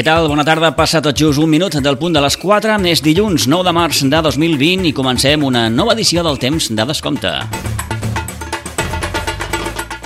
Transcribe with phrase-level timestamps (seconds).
[0.00, 0.30] Què tal?
[0.32, 0.70] Bona tarda.
[0.72, 2.78] Passa tot just un minut del punt de les 4.
[2.88, 6.88] És dilluns 9 de març de 2020 i comencem una nova edició del temps de
[6.88, 7.34] descompte.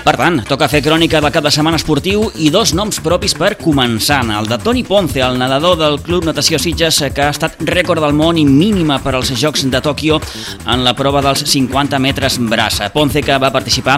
[0.04, 3.54] Per tant, toca fer crònica del cap de setmana esportiu i dos noms propis per
[3.56, 4.18] començar.
[4.36, 8.12] El de Toni Ponce, el nedador del Club Natació Sitges, que ha estat rècord del
[8.12, 10.20] món i mínima per als Jocs de Tòquio
[10.68, 12.92] en la prova dels 50 metres braça.
[12.92, 13.96] Ponce, que va participar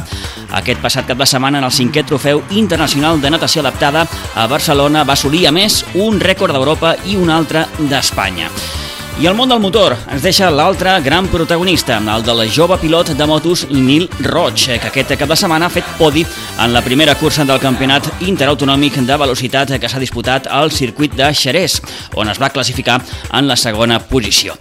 [0.62, 5.02] aquest passat cap de setmana en el cinquè trofeu internacional de natació adaptada a Barcelona,
[5.02, 8.86] va assolir a més un rècord d'Europa i un altre d'Espanya.
[9.16, 13.15] I el món del motor ens deixa l'altre gran protagonista, el de la jove pilot
[13.16, 16.21] de motos Nil Roig, que aquest cap de setmana ha fet podi
[16.60, 21.30] en la primera cursa del campionat interautonòmic de velocitat que s'ha disputat al circuit de
[21.32, 21.79] Xerès,
[22.15, 23.01] on es va classificar
[23.32, 24.52] en la segona posició.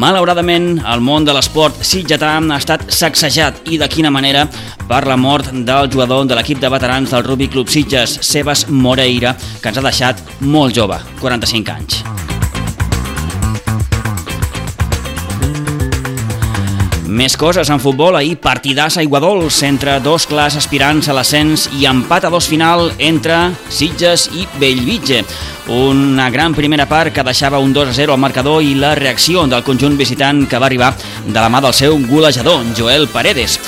[0.00, 4.48] Malauradament, el món de l'esport sitgetà ha estat sacsejat i de quina manera
[4.88, 9.36] per la mort del jugador de l'equip de veterans del Rugby Club Sitges, Sebas Moreira,
[9.60, 12.23] que ens ha deixat molt jove, 45 anys.
[17.14, 21.86] Més coses en futbol, ahir partidàs a Iguadols entre dos clars aspirants a l'ascens i
[21.86, 25.20] empat a dos final entre Sitges i Bellvitge.
[25.70, 29.94] Una gran primera part que deixava un 2-0 al marcador i la reacció del conjunt
[29.94, 30.90] visitant que va arribar
[31.28, 33.60] de la mà del seu golejador, Joel Paredes.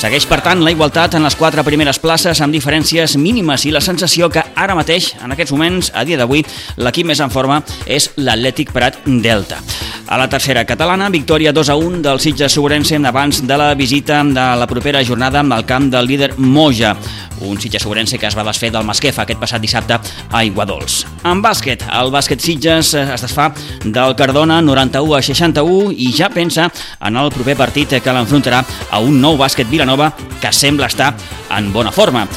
[0.00, 3.84] Segueix, per tant, la igualtat en les quatre primeres places amb diferències mínimes i la
[3.84, 6.40] sensació que ara mateix, en aquests moments, a dia d'avui,
[6.80, 9.60] l'equip més en forma és l'Atlètic Prat Delta.
[10.06, 14.22] A la tercera catalana, victòria 2 a 1 del Sitges Sobrense abans de la visita
[14.22, 16.94] de la propera jornada al camp del líder Moja,
[17.40, 19.96] un Sitges Sobrense que es va desfer del Masquefa aquest passat dissabte
[20.30, 21.06] a Iguadols.
[21.24, 23.48] En bàsquet, el bàsquet Sitges es desfà
[23.84, 26.68] del Cardona 91 a 61 i ja pensa
[27.00, 31.14] en el proper partit que l'enfrontarà a un nou bàsquet Vilanova que sembla estar
[31.56, 32.28] en bona forma.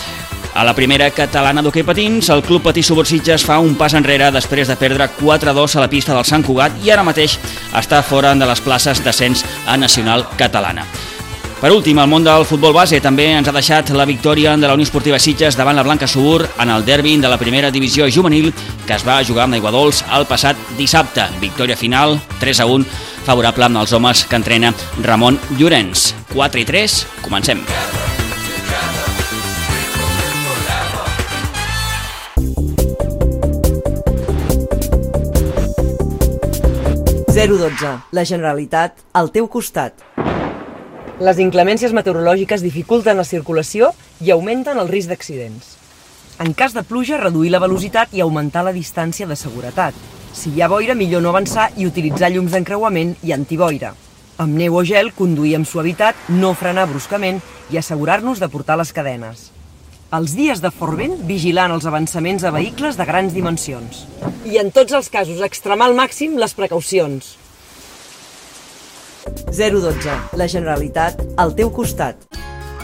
[0.58, 4.66] A la primera catalana d'hoquei patins, el Club Patí Subursitges fa un pas enrere després
[4.66, 7.36] de perdre 4-2 a la pista del Sant Cugat i ara mateix
[7.78, 10.88] està fora de les places d'ascens a Nacional Catalana.
[11.62, 14.74] Per últim, el món del futbol base també ens ha deixat la victòria de la
[14.74, 18.50] Unió Esportiva Sitges davant la Blanca Subur en el derbi de la primera divisió juvenil
[18.88, 21.30] que es va jugar amb Aiguadols el passat dissabte.
[21.38, 22.94] Victòria final, 3 a 1,
[23.30, 24.74] favorable amb els homes que entrena
[25.06, 26.16] Ramon Llorenç.
[26.34, 27.62] 4 i 3, comencem.
[37.38, 38.00] 012.
[38.18, 40.00] La Generalitat, al teu costat.
[41.22, 43.92] Les inclemències meteorològiques dificulten la circulació
[44.26, 45.76] i augmenten el risc d'accidents.
[46.42, 49.94] En cas de pluja, reduir la velocitat i augmentar la distància de seguretat.
[50.34, 53.94] Si hi ha boira, millor no avançar i utilitzar llums d'encreuament i antiboira.
[54.42, 58.90] Amb neu o gel, conduir amb suavitat, no frenar bruscament i assegurar-nos de portar les
[58.90, 59.52] cadenes.
[60.08, 64.06] Els dies de fort vent, vigilant els avançaments a vehicles de grans dimensions.
[64.48, 67.34] I en tots els casos, extremar al màxim les precaucions.
[69.52, 70.16] 012.
[70.40, 72.24] La Generalitat, al teu costat.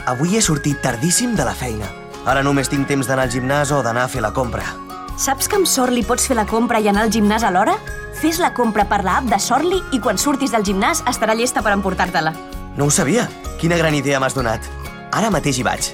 [0.03, 1.87] Avui he sortit tardíssim de la feina.
[2.27, 4.67] Ara només tinc temps d'anar al gimnàs o d'anar a fer la compra.
[5.15, 7.77] Saps que amb Sorli pots fer la compra i anar al gimnàs alhora?
[8.19, 11.63] Fes la compra per la app de Sorli i quan surtis del gimnàs estarà llesta
[11.63, 12.35] per emportar-te-la.
[12.75, 13.29] No ho sabia.
[13.61, 14.67] Quina gran idea m'has donat.
[15.13, 15.93] Ara mateix hi vaig.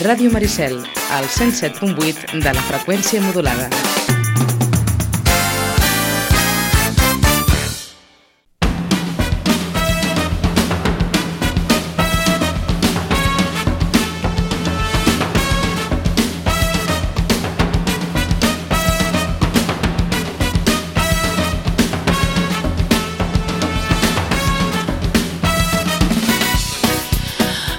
[0.00, 0.76] Ràdio Maricel,
[1.10, 3.66] al 107.8 de la freqüència modulada.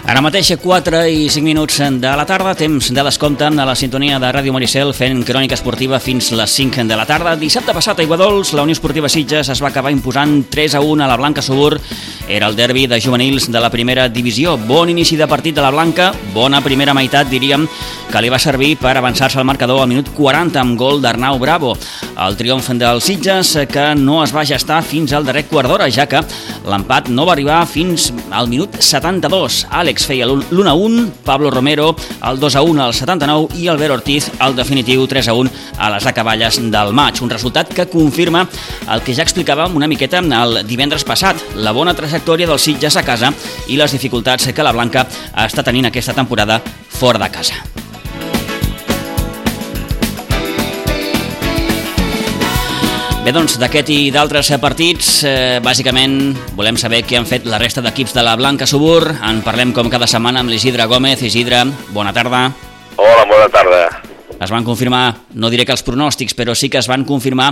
[0.10, 4.18] Ara mateix 4 i 5 minuts de la tarda, temps de descompte a la sintonia
[4.18, 7.36] de Ràdio Maricel fent crònica esportiva fins les 5 de la tarda.
[7.38, 11.06] Dissabte passat a Iguadols, la Unió Esportiva Sitges es va acabar imposant 3 a 1
[11.06, 11.78] a la Blanca Subur.
[12.28, 14.58] Era el derbi de juvenils de la primera divisió.
[14.58, 17.68] Bon inici de partit de la Blanca, bona primera meitat, diríem,
[18.10, 21.76] que li va servir per avançar-se al marcador al minut 40 amb gol d'Arnau Bravo.
[22.18, 26.08] El triomf dels Sitges que no es va gestar fins al darrer quart d'hora, ja
[26.10, 26.26] que
[26.66, 29.68] l'empat no va arribar fins al minut 72.
[29.70, 31.90] Àlex Àlex feia l'1-1, Pablo Romero
[32.24, 37.20] el 2-1 al 79 i Albert Ortiz el definitiu 3-1 a les acaballes del maig.
[37.20, 38.46] Un resultat que confirma
[38.88, 43.04] el que ja explicàvem una miqueta el divendres passat, la bona trajectòria dels Sitges a
[43.04, 43.34] casa
[43.68, 45.04] i les dificultats que la Blanca
[45.36, 47.89] està tenint aquesta temporada fora de casa.
[53.20, 57.84] Bé, doncs, d'aquest i d'altres partits, eh, bàsicament volem saber què han fet la resta
[57.84, 59.12] d'equips de la Blanca Subur.
[59.12, 61.22] En parlem com cada setmana amb l'Isidre Gómez.
[61.22, 62.46] Isidre, bona tarda.
[62.96, 63.82] Hola, bona tarda.
[64.40, 67.50] Es van confirmar, no diré que els pronòstics, però sí que es van confirmar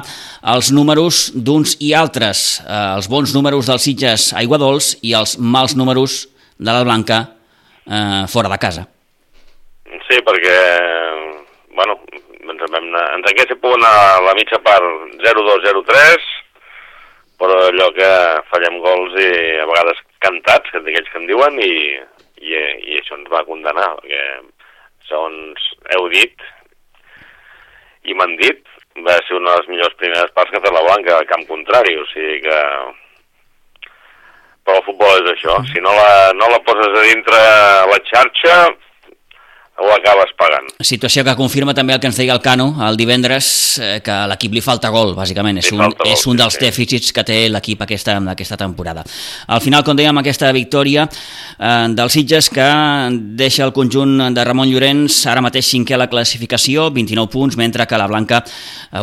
[0.55, 5.75] els números d'uns i altres, eh, els bons números dels Sitges Aiguadols i els mals
[5.75, 7.19] números de la Blanca
[7.85, 8.87] eh, fora de casa.
[10.07, 10.55] Sí, perquè,
[11.75, 11.99] bueno,
[12.57, 14.85] ens, vam anar, ens hagués pogut anar a la mitja part
[15.21, 16.27] 0-2-0-3,
[17.37, 18.11] però allò que
[18.51, 19.31] fallem gols i
[19.61, 21.73] a vegades cantats, que d'aquells que en diuen, i,
[22.41, 24.23] i, i això ens va condenar, perquè
[25.07, 26.47] segons heu dit,
[28.07, 28.63] i m'han dit,
[29.05, 31.97] va ser una de les millors primeres parts que fet la Blanca al camp contrari,
[31.99, 32.61] o sigui que...
[34.67, 37.37] Però el futbol és això, si no la, no la poses a dintre
[37.87, 38.55] la xarxa,
[39.77, 40.69] ho acabes pagant.
[40.81, 43.47] Situació que confirma també el que ens deia el Cano el divendres,
[43.77, 45.59] eh, que a l'equip li falta gol, bàsicament.
[45.61, 46.63] És un, gol, és un dels sí.
[46.65, 49.03] dèficits que té l'equip aquesta, aquesta temporada.
[49.53, 52.67] Al final, com dèiem, aquesta victòria eh, dels Sitges que
[53.37, 57.85] deixa el conjunt de Ramon Llorenç ara mateix cinquè a la classificació, 29 punts, mentre
[57.85, 58.41] que la Blanca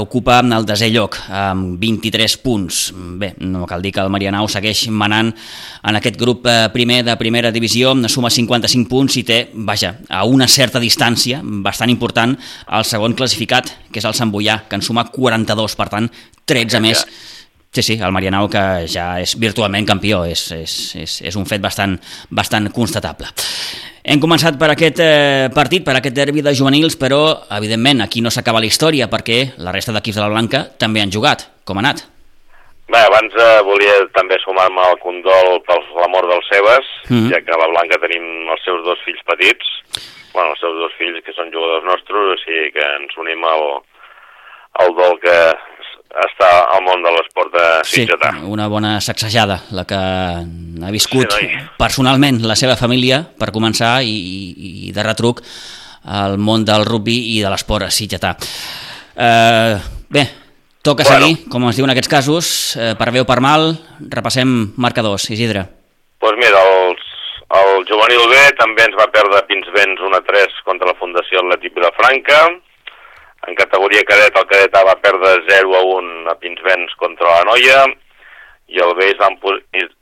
[0.01, 2.83] ocupa el desè lloc, amb 23 punts.
[3.21, 5.31] Bé, no cal dir que el Marianau segueix manant
[5.85, 10.25] en aquest grup eh, primer de primera divisió, suma 55 punts i té, vaja, a
[10.25, 12.35] una certa certa distància, bastant important,
[12.67, 16.11] al segon classificat, que és el Sant Boià, que en suma 42, per tant,
[16.49, 17.05] 13 més.
[17.75, 21.63] Sí, sí, el Marianao que ja és virtualment campió, és, és, és, és un fet
[21.63, 21.97] bastant,
[22.31, 23.33] bastant constatable.
[24.05, 27.23] Hem començat per aquest eh, partit, per aquest derbi de juvenils, però,
[27.57, 31.11] evidentment, aquí no s'acaba la història, perquè la resta d'equips de la Blanca també han
[31.11, 31.49] jugat.
[31.67, 32.05] Com ha anat?
[32.85, 37.31] Bé, abans eh, volia també sumar-me al condol per la mort dels seves, mm -hmm.
[37.33, 39.67] ja que a la Blanca tenim els seus dos fills petits,
[40.35, 43.65] bueno, els seus dos fills que són jugadors nostres, o sigui que ens unim al,
[44.83, 45.39] al dol que
[46.15, 48.31] està al món de l'esport de Sitgetà.
[48.37, 51.49] Sí, una bona sacsejada, la que ha viscut sí,
[51.79, 55.43] personalment la seva família, per començar, i, i de retruc
[56.05, 58.35] al món del rugby i de l'esport sitgetà.
[59.17, 59.77] Eh,
[60.11, 60.25] bé,
[60.85, 61.27] toca bueno.
[61.27, 63.73] seguir, com es diu en aquests casos, eh, per bé o per mal,
[64.13, 65.65] repassem marcadors, Isidre.
[65.65, 67.03] Doncs pues mira, els
[67.55, 72.39] el juvenil B també ens va perdre Pinsbens 1-3 contra la Fundació Atlètic Vilafranca.
[73.47, 77.85] En categoria cadet, el cadet A va perdre 0-1 a Pinsbens contra la Noia
[78.73, 79.29] i el B es va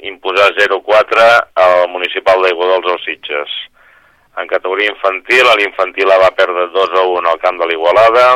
[0.06, 1.28] imposar 0-4
[1.67, 3.58] al municipal d'Aiguadols als Sitges.
[4.40, 8.28] En categoria infantil, l'infantil A va perdre 2-1 al camp de l'Igualada,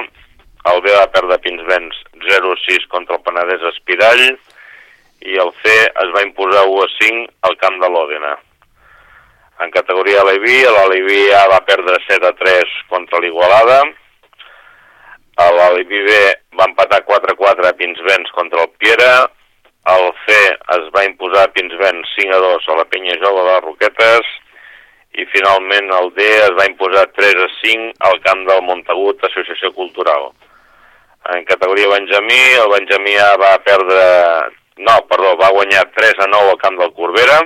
[0.72, 4.22] el B va perdre Pinsbens 0-6 contra el Penedès Espirall
[5.26, 8.32] i el C es va imposar 1-5 al camp de l'Òdena.
[9.64, 13.78] En categoria Aleví, l'Aleví A va perdre 7 a 3 contra l'Igualada.
[15.56, 16.18] L'Aleví B
[16.58, 19.12] va empatar 4 a 4 a Pinsbens contra el Piera.
[19.92, 20.36] El C
[20.76, 24.34] es va imposar a Pinsbens 5 a 2 a la Penya Jove de les Roquetes.
[25.16, 29.73] I finalment el D es va imposar 3 a 5 al camp del Montagut Associació
[29.73, 30.35] Cultural.
[31.35, 34.06] En categoria Benjamí, el Benjamí A va perdre...
[34.76, 37.40] No, perdó, va guanyar 3 a 9 al camp del Corbera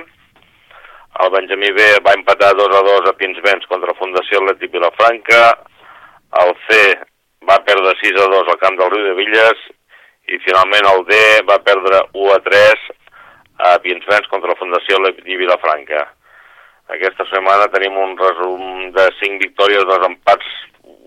[1.19, 5.41] el Benjamí B va empatar 2 a 2 a Pinsbens contra Fundació Atlètic Vilafranca.
[6.41, 6.79] El C
[7.49, 9.67] va perdre 6 a 2 al camp del Riu de Villes.
[10.31, 11.19] I finalment el D
[11.49, 12.87] va perdre 1 a 3
[13.69, 16.07] a Pinsbens contra la Fundació Atlètic Vilafranca.
[16.95, 20.47] Aquesta setmana tenim un resum de 5 victòries, 2 empats,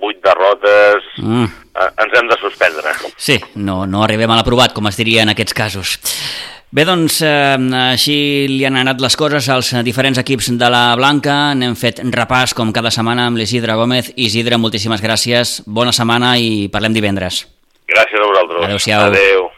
[0.01, 1.13] 8 derrotes...
[1.23, 1.53] Mm.
[1.75, 2.93] Eh, ens hem de suspendre.
[3.19, 5.97] Sí, no, no arribem a l'aprovat, com es diria en aquests casos.
[6.75, 8.15] Bé, doncs, eh, així
[8.51, 11.55] li han anat les coses als diferents equips de la Blanca.
[11.59, 14.13] N'hem fet repàs, com cada setmana, amb l'Isidre Gómez.
[14.15, 17.45] Isidre, moltíssimes gràcies, bona setmana i parlem divendres.
[17.91, 18.65] Gràcies a vosaltres.
[18.71, 19.11] Adéu-siau.
[19.11, 19.54] Adéu.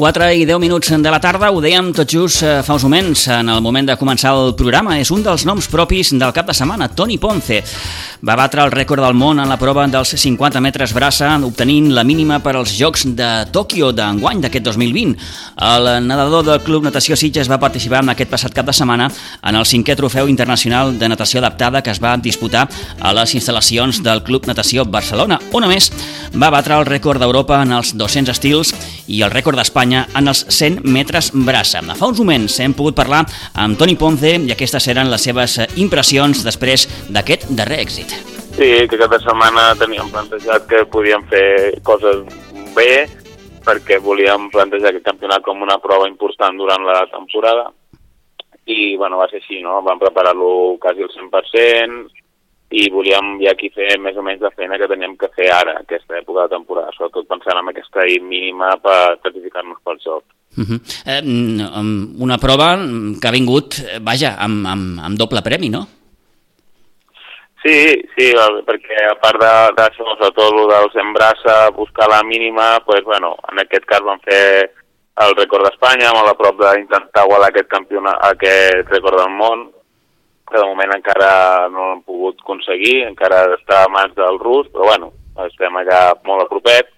[0.00, 3.26] 4 i 10 minuts de la tarda, ho dèiem tot just eh, fa uns moments,
[3.34, 4.94] en el moment de començar el programa.
[4.96, 7.58] És un dels noms propis del cap de setmana, Toni Ponce.
[8.24, 12.04] Va batre el rècord del món en la prova dels 50 metres braça, obtenint la
[12.04, 15.12] mínima per als Jocs de Tòquio d'enguany d'aquest 2020.
[15.68, 19.60] El nedador del Club Natació Sitges va participar en aquest passat cap de setmana en
[19.60, 22.64] el cinquè trofeu internacional de natació adaptada que es va disputar
[23.00, 25.92] a les instal·lacions del Club Natació Barcelona, on a més
[26.32, 28.72] va batre el rècord d'Europa en els 200 estils
[29.10, 31.80] i el rècord d'Espanya Espanya en els 100 metres braça.
[31.98, 33.24] Fa uns moments hem pogut parlar
[33.58, 38.14] amb Toni Ponce i aquestes eren les seves impressions després d'aquest darrer èxit.
[38.54, 42.22] Sí, que cada setmana teníem plantejat que podíem fer coses
[42.76, 43.08] bé
[43.66, 47.66] perquè volíem plantejar aquest campionat com una prova important durant la temporada
[48.66, 49.80] i bueno, va ser així, no?
[49.82, 52.19] Vam preparar-lo quasi al 100%
[52.70, 55.74] i volíem ja aquí fer més o menys la feina que teníem que fer ara,
[55.80, 60.24] aquesta època de temporada, sobretot pensant en aquesta mínima per certificar-nos pel joc.
[60.58, 60.78] Uh -huh.
[61.06, 61.22] eh,
[62.18, 62.78] una prova
[63.20, 65.86] que ha vingut, vaja, amb, amb, amb doble premi, no?
[67.62, 68.32] Sí, sí,
[68.64, 69.36] perquè a part
[69.76, 74.70] d'això, sobretot el del Sembrassa, buscar la mínima, pues, bueno, en aquest cas vam fer
[75.20, 79.68] el rècord d'Espanya, molt a prop d'intentar igualar aquest, campionat, aquest rècord del món,
[80.50, 84.88] que de moment encara no l'hem pogut aconseguir, encara està a mans del rus, però
[84.90, 85.12] bueno,
[85.46, 86.90] estem allà molt a propet.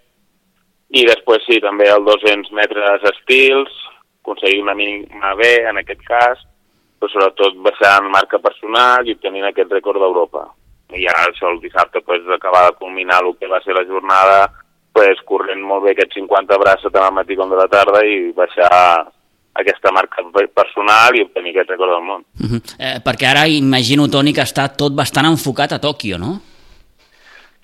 [0.93, 3.71] I després sí, també el 200 metres estils,
[4.23, 6.43] aconseguir una mínima B en aquest cas,
[7.01, 10.45] però sobretot baixant marca personal i obtenint aquest rècord d'Europa.
[10.93, 14.45] I ara això el dissabte pues, acabar de culminar el que va ser la jornada,
[14.93, 18.31] pues, corrent molt bé aquests 50 braços tant al matí com de la tarda i
[18.37, 19.09] baixar
[19.53, 20.23] aquesta marca
[20.55, 22.25] personal i obtenir aquest record del món.
[22.41, 22.63] Uh -huh.
[22.79, 26.41] eh, perquè ara imagino, Toni, que està tot bastant enfocat a Tòquio, no?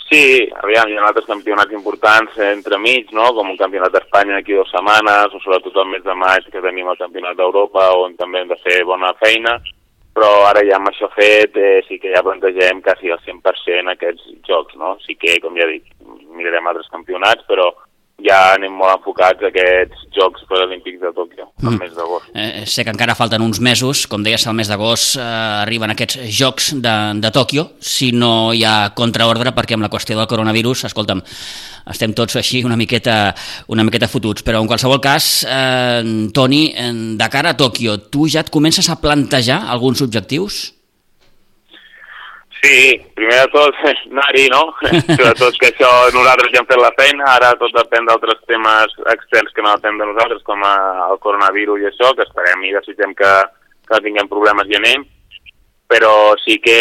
[0.08, 3.26] Sí, aviam, hi ha altres campionats importants entre mig, no?
[3.36, 6.88] com un campionat d'Espanya d'aquí dues setmanes, o sobretot el mes de maig que tenim
[6.88, 9.60] el campionat d'Europa, on també hem de fer bona feina,
[10.14, 14.22] però ara ja amb això fet eh, sí que ja plantegem quasi al 100% aquests
[14.48, 14.96] jocs, no?
[15.04, 15.84] Sí que, com ja dic,
[16.32, 17.68] mirarem altres campionats, però
[18.24, 21.78] ja anem molt enfocats a aquests Jocs Paralímpics de Tòquio, el mm.
[21.78, 22.30] mes d'agost.
[22.34, 25.26] Eh, sé que encara falten uns mesos, com deies, el mes d'agost eh,
[25.62, 30.18] arriben aquests Jocs de, de Tòquio, si no hi ha contraordre, perquè amb la qüestió
[30.18, 31.22] del coronavirus, escolta'm,
[31.88, 33.36] estem tots així una miqueta,
[33.70, 36.02] una miqueta fotuts, però en qualsevol cas, eh,
[36.34, 36.64] Toni,
[37.22, 40.77] de cara a Tòquio, tu ja et comences a plantejar alguns objectius?
[42.60, 43.76] Sí, primer de tot
[44.10, 44.62] anar-hi, no?
[45.18, 49.54] Sobretot que això nosaltres ja hem fet la feina, ara tot depèn d'altres temes externs
[49.54, 53.36] que no depèn de nosaltres, com el coronavirus i això, que esperem i desitgem que,
[53.86, 55.06] que no tinguem problemes i anem,
[55.88, 56.76] però sí que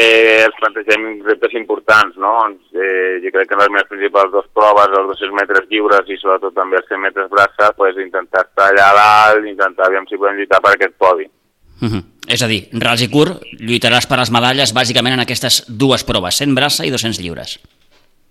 [0.47, 2.33] els plantegem reptes importants, no?
[2.75, 6.57] Eh, jo crec que les meves principals dues proves, els 200 metres lliures i sobretot
[6.57, 10.59] també els 100 metres braça, pues, intentar estar allà dalt, intentar aviam si podem lluitar
[10.65, 11.29] per aquest podi.
[11.79, 12.03] Uh -huh.
[12.27, 16.35] És a dir, ras i curt, lluitaràs per les medalles bàsicament en aquestes dues proves,
[16.35, 17.59] 100 braça i 200 lliures.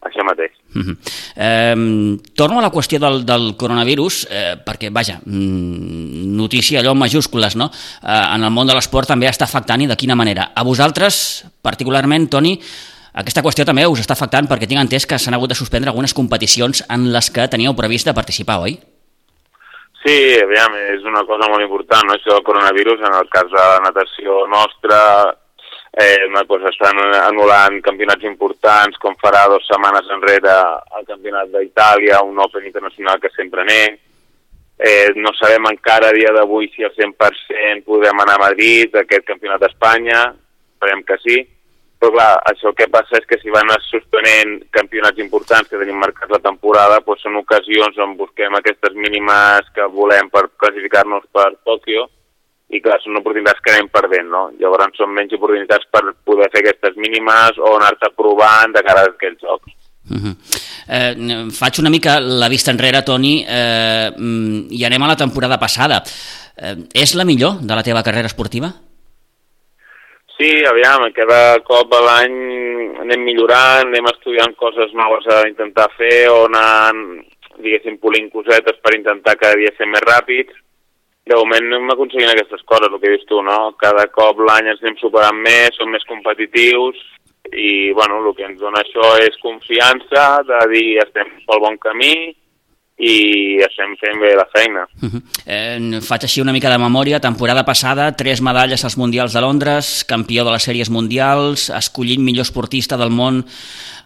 [0.02, 0.52] Això mateix.
[0.74, 0.96] Uh -huh.
[1.36, 6.98] eh, torno a la qüestió del, del coronavirus, eh, perquè, vaja, mm, notícia allò en
[6.98, 7.70] majúscules, no?
[8.02, 10.52] Eh, en el món de l'esport també està afectant i de quina manera.
[10.54, 12.60] A vosaltres, particularment, Toni,
[13.14, 16.12] aquesta qüestió també us està afectant perquè tinc entès que s'han hagut de suspendre algunes
[16.12, 18.72] competicions en les que teníeu previst de participar, oi?
[18.72, 18.95] Sí,
[20.42, 22.14] aviam, és una cosa molt important, no?
[22.14, 25.00] això del coronavirus, en el cas de la natació nostra,
[25.96, 30.54] eh, cosa, estan anul·lant campionats importants, com farà dues setmanes enrere
[30.98, 33.98] el campionat d'Itàlia, un Open internacional que sempre anem,
[34.78, 39.24] eh, no sabem encara a dia d'avui si al 100% podem anar a Madrid, aquest
[39.26, 40.22] campionat d'Espanya,
[40.76, 41.40] esperem que sí,
[41.98, 46.32] però clar, això que passa és que si van suspenent campionats importants que tenim marcats
[46.32, 52.04] la temporada, doncs són ocasions on busquem aquestes mínimes que volem per classificar-nos per Tòquio
[52.74, 54.48] i clar, són oportunitats que anem perdent, no?
[54.60, 59.12] Llavors són menys oportunitats per poder fer aquestes mínimes o anar-te provant de cara a
[59.12, 59.72] aquells jocs.
[60.06, 60.34] Uh -huh.
[60.88, 65.58] eh, faig una mica la vista enrere, Toni, eh, mm, i anem a la temporada
[65.58, 66.02] passada.
[66.56, 68.72] Eh, és la millor de la teva carrera esportiva?
[70.36, 72.34] Sí, aviam, cada cop a l'any
[73.00, 77.00] anem millorant, anem estudiant coses noves a intentar fer o anant,
[77.56, 80.52] diguéssim, polint cosetes per intentar cada dia ser més ràpids.
[81.26, 83.72] De moment anem aconseguint aquestes coses, el que dius tu, no?
[83.80, 87.00] Cada cop l'any ens anem superant més, som més competitius
[87.52, 92.12] i, bueno, el que ens dona això és confiança de dir estem pel bon camí,
[92.96, 94.86] i estem fent bé la feina.
[95.02, 95.22] Uh -huh.
[95.44, 97.20] eh, faig així una mica de memòria.
[97.20, 102.42] Temporada passada, tres medalles als Mundials de Londres, campió de les sèries mundials, escollit millor
[102.42, 103.44] esportista del món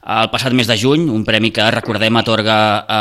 [0.00, 2.56] el passat mes de juny, un premi que, recordem, atorga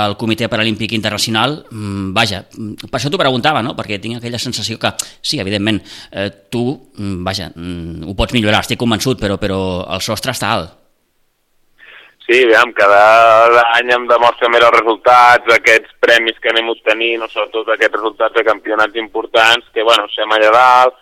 [0.05, 1.65] el Comitè Paralímpic Internacional.
[1.71, 3.75] Mm, vaja, per això t'ho preguntava, no?
[3.75, 4.91] perquè tinc aquella sensació que,
[5.21, 5.81] sí, evidentment,
[6.11, 10.51] eh, tu, mm, vaja, mm, ho pots millorar, estic convençut, però, però el sostre està
[10.51, 10.78] alt.
[12.29, 17.27] Sí, aviam, cada any em demostra més els resultats, aquests premis que anem obtenint, o
[17.31, 20.99] sobretot aquests resultats de campionats importants, que, bueno, sem allà dalt,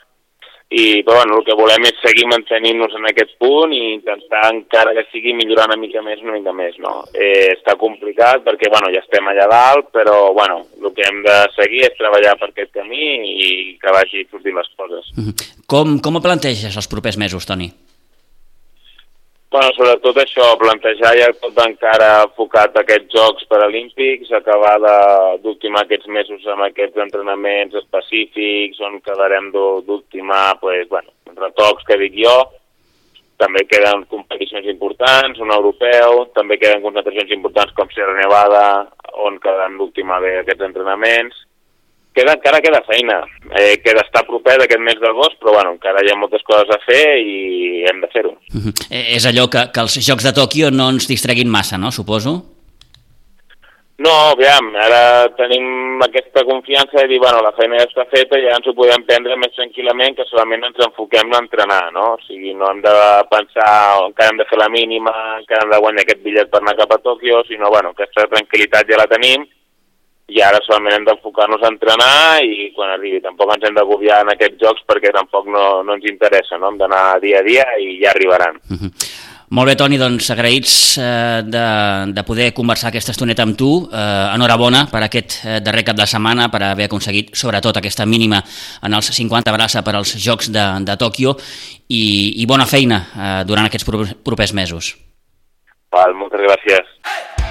[0.71, 4.93] i, però, bueno, el que volem és seguir mantenint-nos en aquest punt i intentar encara
[4.95, 6.93] que sigui millorar una mica més, una mica més, no?
[7.11, 11.37] Eh, està complicat perquè, bueno, ja estem allà dalt, però, bueno, el que hem de
[11.57, 13.51] seguir és treballar per aquest camí i
[13.83, 15.11] que vagi sortint les coses.
[15.67, 17.67] Com, com ho planteges els propers mesos, Toni?
[19.47, 24.73] Bueno, sobretot això, plantejar ja tot encara enfocat a aquests Jocs Paralímpics, acabar
[25.39, 32.19] d'ultimar aquests mesos amb aquests entrenaments específics on quedarem d'ultimar, pues, bueno, retocs que dic
[32.25, 32.35] jo,
[33.39, 38.65] també queden competicions importants, un europeu, també queden concentracions importants com Sierra Nevada,
[39.23, 41.46] on queden d'ultimar bé aquests entrenaments,
[42.17, 43.21] queda, encara queda feina.
[43.53, 46.81] Eh, queda estar proper d'aquest mes d'agost, però bueno, encara hi ha moltes coses a
[46.83, 48.35] fer i hem de fer-ho.
[48.51, 48.73] Uh -huh.
[48.89, 51.91] És allò que, que els Jocs de Tòquio no ens distreguin massa, no?
[51.91, 52.57] Suposo?
[53.97, 58.43] No, aviam, ara tenim aquesta confiança de dir, bueno, la feina ja està feta i
[58.45, 62.13] ja ens ho podem prendre més tranquil·lament que solament ens enfoquem a entrenar, no?
[62.13, 62.93] O sigui, no hem de
[63.31, 66.77] pensar que hem de fer la mínima, que hem de guanyar aquest bitllet per anar
[66.77, 69.49] cap a Tòquio, sinó, bueno, aquesta tranquil·litat ja la tenim
[70.27, 74.33] i ara solament hem d'enfocar-nos a entrenar i quan arribi tampoc ens hem d'agobiar en
[74.33, 76.73] aquests jocs perquè tampoc no, no ens interessa, no?
[76.73, 78.59] hem d'anar dia a dia i ja arribaran.
[78.67, 78.91] Uh -huh.
[79.49, 81.67] Molt bé, Toni, doncs agraïts eh, de,
[82.11, 83.87] de poder conversar aquesta estoneta amb tu.
[83.87, 88.43] Eh, enhorabona per aquest eh, darrer cap de setmana, per haver aconseguit sobretot aquesta mínima
[88.83, 91.37] en els 50 braça per als Jocs de, de Tòquio
[91.87, 93.87] i, i bona feina eh, durant aquests
[94.23, 94.97] propers mesos.
[95.95, 97.46] Val, moltes gràcies.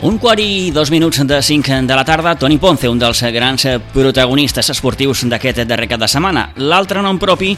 [0.00, 3.66] Un quart i dos minuts de 5 de la tarda, Toni Ponce, un dels grans
[3.92, 6.46] protagonistes esportius d'aquest darrer cap de setmana.
[6.56, 7.50] L'altre nom propi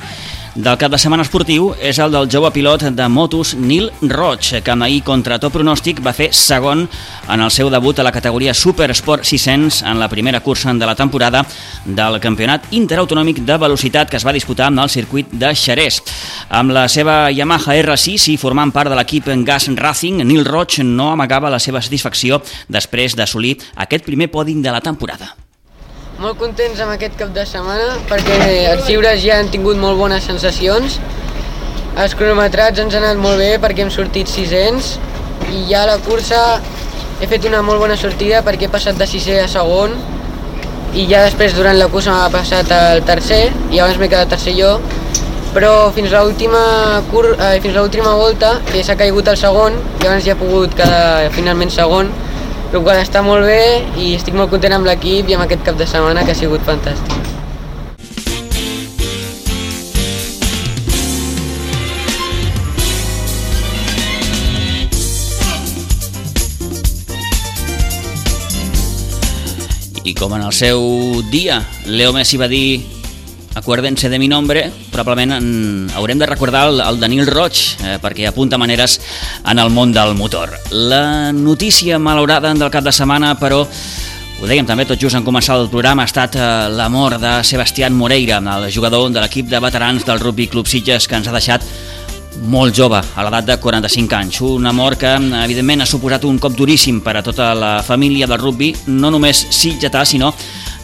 [0.54, 4.74] del cap de setmana esportiu és el del jove pilot de motos Nil Roig, que
[4.74, 6.84] ahir contra tot pronòstic va fer segon
[7.32, 10.94] en el seu debut a la categoria Supersport 600 en la primera cursa de la
[10.94, 11.44] temporada
[11.84, 16.02] del Campionat Interautonòmic de Velocitat que es va disputar en el circuit de Xerès.
[16.50, 21.12] Amb la seva Yamaha R6 i formant part de l'equip Gas Racing, Nil Roig no
[21.12, 25.32] amagava la seva satisfacció després d'assolir aquest primer pòding de la temporada.
[26.22, 28.34] Molt contents amb aquest cap de setmana perquè
[28.70, 31.00] els lliures ja han tingut molt bones sensacions.
[31.98, 34.92] Els cronometrats ens han anat molt bé perquè hem sortit 600
[35.50, 36.60] i ja a la cursa
[37.18, 39.96] he fet una molt bona sortida perquè he passat de sisè a segon
[40.94, 43.42] i ja després durant la cursa m'ha passat al tercer
[43.74, 44.76] i abans m'he quedat tercer jo
[45.56, 46.62] però fins a l'última
[47.02, 50.78] eh, fins a l'última volta que s'ha caigut el segon i abans ja he pogut
[50.78, 52.14] quedar finalment segon
[52.72, 55.76] el qual està molt bé i estic molt content amb l'equip i amb aquest cap
[55.76, 57.18] de setmana que ha sigut fantàstic.
[70.02, 70.80] I com en el seu
[71.30, 73.01] dia Leo Messi va dir
[73.54, 78.26] Acuérdense de mi nombre, probablement en, haurem de recordar el, el Danil Roig, eh, perquè
[78.30, 78.98] apunta maneres
[79.44, 80.54] en el món del motor.
[80.70, 85.58] La notícia malaurada del cap de setmana, però ho dèiem també tot just en començar
[85.60, 89.60] el programa, ha estat eh, la mort de Sebastián Moreira, el jugador de l'equip de
[89.60, 91.68] veterans del Rugby Club Sitges, que ens ha deixat
[92.48, 94.40] molt jove, a l'edat de 45 anys.
[94.48, 95.12] Una mort que,
[95.44, 99.44] evidentment, ha suposat un cop duríssim per a tota la família del rugby, no només
[99.52, 100.32] sitgetà, sinó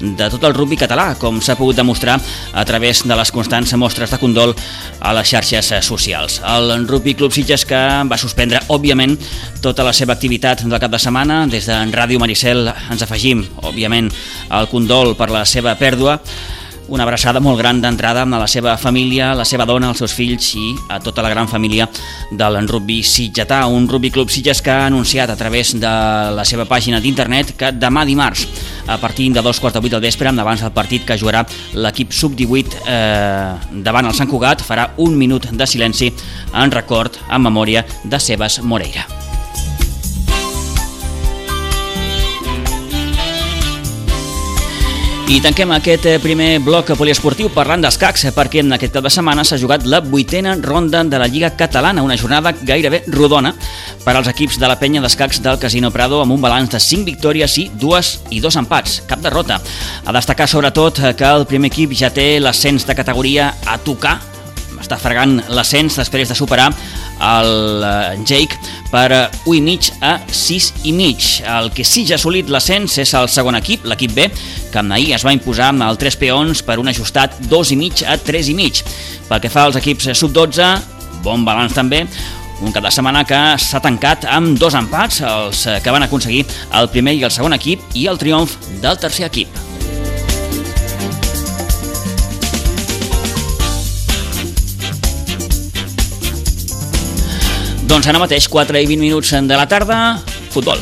[0.00, 2.18] de tot el rugby català, com s'ha pogut demostrar
[2.52, 4.54] a través de les constants mostres de condol
[5.00, 6.40] a les xarxes socials.
[6.46, 9.16] El Rugby Club Sitges que va suspendre, òbviament,
[9.62, 11.44] tota la seva activitat del cap de setmana.
[11.50, 14.11] Des de Ràdio Maricel ens afegim, òbviament,
[14.48, 16.18] al condol per la seva pèrdua
[16.88, 20.55] una abraçada molt gran d'entrada a la seva família, la seva dona, els seus fills
[20.57, 21.88] i a tota la gran família
[22.31, 25.92] del rugby sitgetà, un rugby club sitges que ha anunciat a través de
[26.35, 28.46] la seva pàgina d'internet que demà dimarts,
[28.88, 32.12] a partir de dos quarts de vuit del vespre, abans del partit que jugarà l'equip
[32.12, 36.12] sub-18 eh, davant el Sant Cugat, farà un minut de silenci
[36.55, 39.28] en record, en memòria de Sebas Moreira.
[45.29, 49.11] I tanquem aquest eh, primer bloc poliesportiu parlant d'escacs, eh, perquè en aquest cap de
[49.12, 53.53] setmana s'ha jugat la vuitena ronda de la Lliga Catalana, una jornada gairebé rodona
[54.07, 57.05] per als equips de la penya d'escacs del Casino Prado amb un balanç de 5
[57.05, 59.61] victòries i dues i dos empats, cap derrota.
[60.07, 64.17] A destacar sobretot eh, que el primer equip ja té l'ascens de categoria a tocar,
[64.81, 66.69] està fregant l'ascens després de superar
[67.19, 68.59] el eh, Jake
[68.93, 69.09] per
[69.45, 71.29] 1 i mig a 6 i mig.
[71.43, 74.29] El que sí ja ha assolit l'ascens és el segon equip, l'equip B,
[74.73, 78.05] que ahir es va imposar amb el 3 peons per un ajustat 2 i mig
[78.07, 78.83] a 3 i mig.
[79.29, 80.69] Pel que fa als equips sub-12,
[81.25, 82.05] bon balanç també,
[82.62, 86.45] un cap de setmana que s'ha tancat amb dos empats, els que van aconseguir
[86.81, 89.67] el primer i el segon equip, i el triomf del tercer equip.
[97.88, 100.18] Doncs ara mateix, 4 i 20 minuts de la tarda,
[100.53, 100.77] futbol.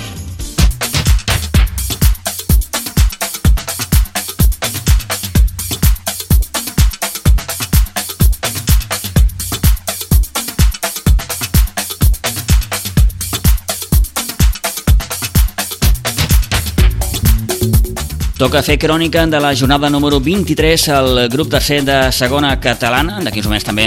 [18.36, 23.20] Toca fer crònica de la jornada número 23 al grup tercer de segona catalana.
[23.20, 23.86] En d'aquí uns moments també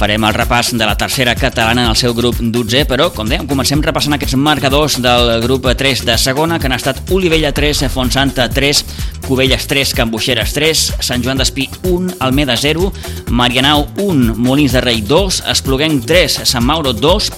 [0.00, 3.44] farem el repàs de la tercera catalana en el seu grup 12, però, com dèiem,
[3.48, 8.46] comencem repassant aquests marcadors del grup 3 de segona, que han estat Olivella 3, Fontsanta
[8.48, 8.80] 3,
[9.26, 12.88] Cubelles 3, Cambuixeres 3, Sant Joan d'Espí 1, Almeda 0,
[13.28, 17.28] Marianau 1, Molins de Rei 2, Espluguenc 3, Sant Mauro 2,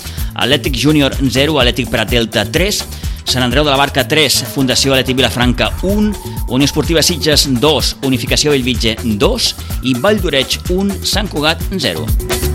[0.47, 2.83] Atlètic Júnior 0, Atlètic Prat Delta 3,
[3.27, 6.15] Sant Andreu de la Barca 3, Fundació Atlètic Vilafranca 1,
[6.47, 12.52] Unió Esportiva Sitges 2, Unificació Bellvitge 2 i Vall d'Oreig 1, Sant Cugat 0.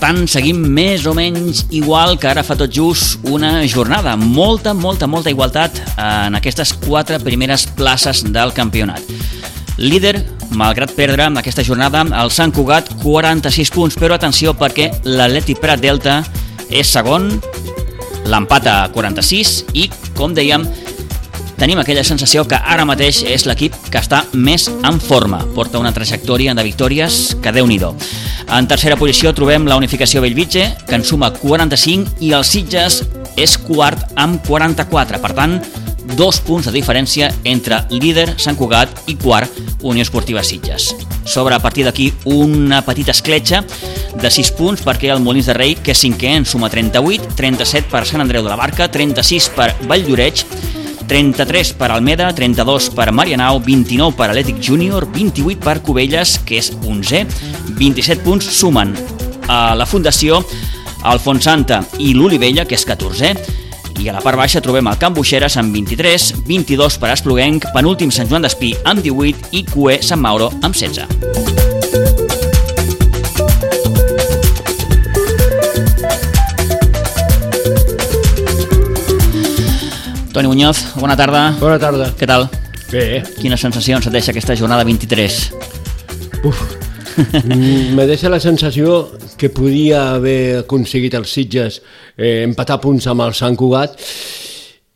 [0.00, 4.16] Tant, seguim més o menys igual que ara fa tot just una jornada.
[4.16, 9.04] Molta, molta, molta igualtat en aquestes quatre primeres places del campionat.
[9.80, 10.16] Líder,
[10.56, 16.20] malgrat perdre aquesta jornada, el Sant Cugat 46 punts, però atenció perquè l'Atleti Prat Delta
[16.68, 17.30] és segon,
[18.28, 20.66] l'empat a 46 i, com dèiem,
[21.60, 25.42] tenim aquella sensació que ara mateix és l'equip que està més en forma.
[25.52, 27.78] Porta una trajectòria de victòries que déu nhi
[28.48, 33.04] En tercera posició trobem la Unificació Bellvitge, que en suma 45, i el Sitges
[33.36, 35.20] és quart amb 44.
[35.20, 35.60] Per tant,
[36.16, 39.50] dos punts de diferència entre líder Sant Cugat i quart
[39.82, 40.94] Unió Esportiva Sitges.
[41.24, 43.62] Sobre a partir d'aquí una petita escletxa
[44.20, 47.92] de 6 punts perquè el Molins de Rei, que és cinquè, en suma 38, 37
[47.92, 50.44] per Sant Andreu de la Barca, 36 per Vall d'Oreig,
[51.10, 56.70] 33 per Almeda, 32 per Marianau, 29 per Atlètic Júnior, 28 per Cubelles, que és
[56.86, 57.24] 11,
[57.74, 58.94] 27 punts sumen
[59.50, 60.38] a la Fundació
[61.02, 63.34] Alfonsanta i l'Olivella, que és 14,
[63.98, 68.14] i a la part baixa trobem el Camp Buixeres amb 23, 22 per Espluguenc, penúltim
[68.14, 71.59] Sant Joan d'Espí amb 18 i Cué Sant Mauro amb 16.
[80.32, 81.56] Toni Muñoz, bona tarda.
[81.58, 82.12] Bona tarda.
[82.14, 82.46] Què tal?
[82.92, 83.22] Bé.
[83.40, 85.38] Quines sensacions et deixa aquesta jornada 23?
[86.46, 86.60] Uf,
[87.96, 91.80] me deixa la sensació que podia haver aconseguit els Sitges
[92.16, 93.98] eh, empatar punts amb el Sant Cugat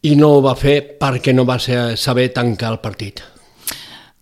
[0.06, 3.24] i no ho va fer perquè no va ser, saber tancar el partit.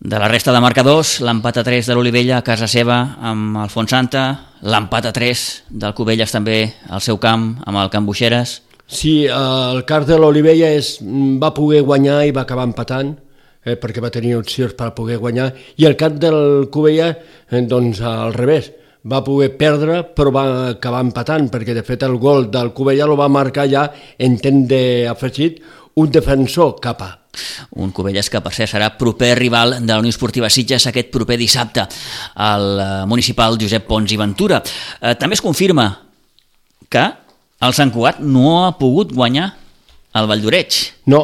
[0.03, 3.69] De la resta de marcadors, l'empat a 3 de l'Olivella a casa seva amb el
[3.71, 4.25] Fontsanta,
[4.65, 6.57] l'empat a 3 del Cubelles també
[6.89, 8.62] al seu camp amb el Camp Buixeres.
[8.87, 10.97] Sí, el cas de l'Olivella és,
[11.41, 13.15] va poder guanyar i va acabar empatant,
[13.63, 17.09] eh, perquè va tenir opcions per poder guanyar, i el cap del Covella,
[17.49, 18.71] eh, doncs al revés,
[19.03, 23.17] va poder perdre però va acabar empatant perquè de fet el gol del Covella lo
[23.19, 25.59] va marcar ja en temps d'afegit
[25.99, 27.09] un defensor capa.
[27.81, 31.37] Un Covelles que per cert serà proper rival de la Unió Esportiva Sitges aquest proper
[31.37, 31.85] dissabte
[32.35, 34.61] al eh, municipal Josep Pons i Ventura.
[35.01, 35.87] Eh, també es confirma
[36.89, 37.03] que
[37.63, 39.53] el Sant Cugat no ha pogut guanyar
[40.13, 40.79] el Vall d'Oreig.
[41.09, 41.23] No,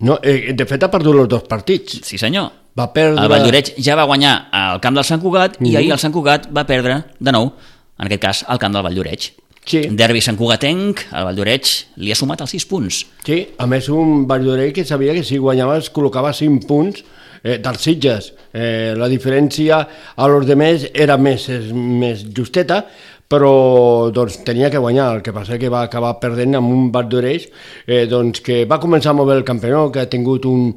[0.00, 2.00] no, eh, de fet ha perdut els dos partits.
[2.04, 2.50] Sí senyor.
[2.76, 3.22] Va perdre...
[3.24, 5.72] El Valldoreix ja va guanyar al camp del Sant Cugat mm -hmm.
[5.72, 7.52] i ahir el Sant Cugat va perdre de nou,
[7.98, 9.32] en aquest cas, al camp del Valldoreix.
[9.64, 9.88] Sí.
[9.90, 13.06] Derbi Sant Cugatenc, el Valldoreix li ha sumat els 6 punts.
[13.24, 17.02] Sí, a més un Valldoreix que sabia que si guanyava es col·locava 5 punts
[17.42, 18.32] eh, dels Sitges.
[18.52, 22.86] Eh, la diferència a los demés era més, més justeta,
[23.28, 27.08] però doncs, tenia que guanyar, el que passa que va acabar perdent amb un bat
[27.10, 27.48] d'oreix
[27.86, 30.72] eh, doncs, que va començar molt bé el campionat, que ha tingut un,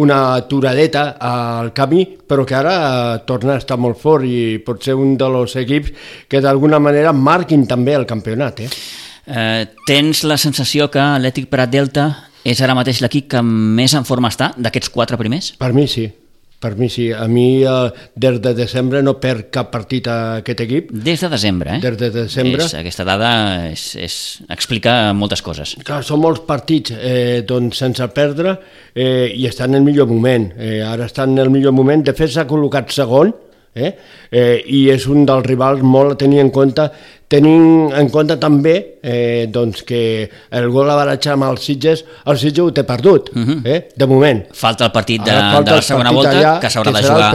[0.00, 4.82] una aturadeta al camí, però que ara eh, torna a estar molt fort i pot
[4.84, 5.92] ser un dels equips
[6.28, 8.60] que d'alguna manera marquin també el campionat.
[8.60, 8.70] Eh?
[9.26, 12.10] Eh, tens la sensació que l'Ètic Prat Delta
[12.44, 15.52] és ara mateix l'equip que més en forma està d'aquests quatre primers?
[15.60, 16.08] Per mi sí.
[16.60, 20.60] Per mi sí, a mi eh, des de desembre no perd cap partit a aquest
[20.66, 20.90] equip.
[20.92, 21.80] Des de desembre, eh?
[21.80, 22.66] Des de desembre.
[22.66, 23.30] És, aquesta dada
[23.70, 24.16] és, és,
[24.52, 25.72] explica moltes coses.
[25.88, 28.58] Clar, són molts partits eh, doncs, sense perdre
[28.92, 30.50] eh, i estan en el millor moment.
[30.60, 32.04] Eh, ara estan en el millor moment.
[32.04, 33.32] De fet, s'ha col·locat segon,
[33.72, 33.94] eh?
[34.28, 36.90] Eh, i és un dels rivals molt a tenir en compte
[37.30, 40.00] tenint en compte també eh, doncs que
[40.58, 43.60] el gol a baratge amb els Sitges, el Sitges ho té perdut, uh mhm.
[43.62, 43.68] -huh.
[43.70, 44.42] eh, de moment.
[44.52, 47.30] Falta el partit de, de la segona volta, allà, que s'haurà de, jugar,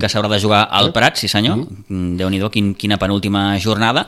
[0.00, 0.92] que s'haurà de jugar al eh?
[0.92, 1.76] Prat, sí senyor, uh mhm.
[1.88, 2.16] -huh.
[2.16, 4.06] déu-n'hi-do, quin, quina penúltima jornada.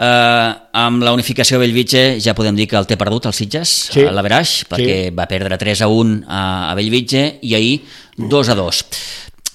[0.00, 4.00] Uh, amb la unificació Bellvitge ja podem dir que el té perdut el Sitges, sí.
[4.06, 5.14] a l'Averaix, perquè sí.
[5.14, 7.80] va perdre 3 a 1 a, a Bellvitge i ahir
[8.16, 8.84] 2 a 2.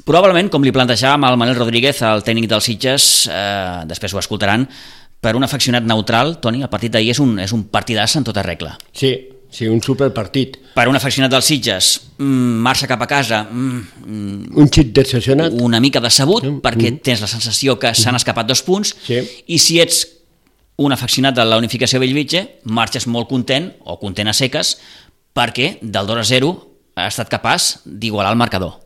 [0.05, 4.67] Probablement, com li plantejàvem al Manel Rodríguez, el tècnic dels Sitges, eh, després ho escoltaran,
[5.19, 8.43] per un afeccionat neutral, Toni, el partit d'ahir és un, és un partidàs en tota
[8.45, 8.75] regla.
[8.93, 9.09] Sí,
[9.49, 10.59] sí, un superpartit.
[10.75, 11.89] Per un afeccionat dels Sitges,
[12.19, 15.51] mm, marxa cap a casa, mm, Un xic decepcionat.
[15.53, 19.43] una mica decebut, perquè tens la sensació que s'han escapat dos punts, Sí.
[19.47, 20.07] i si ets
[20.77, 24.77] un afeccionat de la unificació Bellvitge, marxes molt content, o content a seques,
[25.33, 28.84] perquè del 2 a 0 ha estat capaç d'igualar el marcador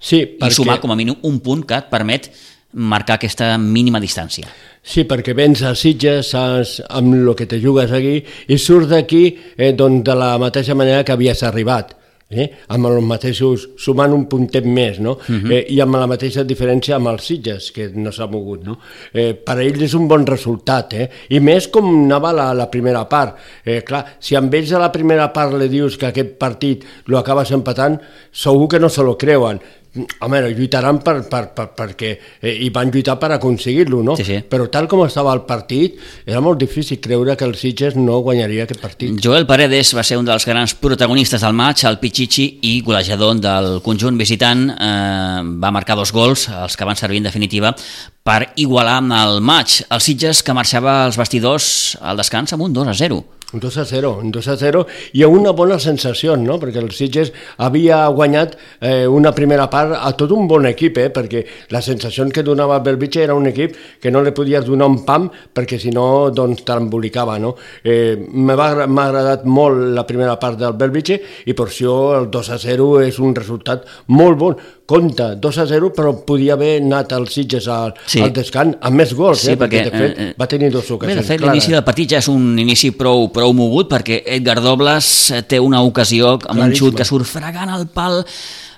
[0.00, 2.30] Sí, i sumar com a mínim un punt que et permet
[2.72, 4.48] marcar aquesta mínima distància.
[4.80, 9.24] Sí, perquè vens a Sitges saps, amb el que te jugues aquí i surts d'aquí
[9.56, 11.96] eh, doncs, de la mateixa manera que havies arribat.
[12.30, 12.44] Eh?
[12.70, 15.16] amb els mateixos, sumant un puntet més, no?
[15.18, 15.50] Uh -huh.
[15.50, 18.78] eh, i amb la mateixa diferència amb els Sitges, que no s'ha mogut, no?
[19.12, 21.10] Eh, per a ells és un bon resultat, eh?
[21.28, 23.36] i més com anava la, la primera part.
[23.64, 27.18] Eh, clar, si amb ells a la primera part li dius que aquest partit lo
[27.18, 27.98] acabes empatant,
[28.30, 29.60] segur que no se lo creuen.
[29.90, 34.14] Home, lluitaran per, per, per, perquè eh, i van lluitar per aconseguir-lo, no?
[34.14, 34.36] Sí, sí.
[34.46, 38.68] Però tal com estava el partit, era molt difícil creure que el Sitges no guanyaria
[38.68, 39.18] aquest partit.
[39.18, 43.80] Joel Paredes va ser un dels grans protagonistes del maig, el Pichichi i golejador del
[43.82, 47.74] conjunt visitant, eh, va marcar dos gols, els que van servir en definitiva
[48.22, 49.80] per igualar el maig.
[49.90, 53.24] El Sitges que marxava als vestidors al descans amb un 2 a 0.
[53.52, 54.84] Un 2 a 0, un 2 a 0
[55.18, 56.58] i una bona sensació, no?
[56.62, 61.08] perquè el Sitges havia guanyat eh, una primera part a tot un bon equip, eh?
[61.10, 64.86] perquè la sensació que donava el Belvitge era un equip que no li podies donar
[64.86, 67.38] un pam perquè si no doncs t'embolicava.
[67.42, 67.56] No?
[67.82, 71.18] Eh, M'ha agradat molt la primera part del Belvitge
[71.50, 74.56] i per això el 2 a 0 és un resultat molt bon.
[74.90, 78.20] Compte, 2 a 0, però podia haver anat el Sitges al, Sí.
[78.22, 79.56] al descans amb més gols, Sí, eh?
[79.56, 81.84] perquè, perquè, de fet eh, eh, va tenir dues Bé, ocasions de fet, l'inici del
[81.86, 86.36] partit ja és un inici prou, prou mogut perquè Edgar Dobles eh, té una ocasió
[86.36, 86.90] amb un Claríssima.
[86.90, 88.24] xut que surt fregant el pal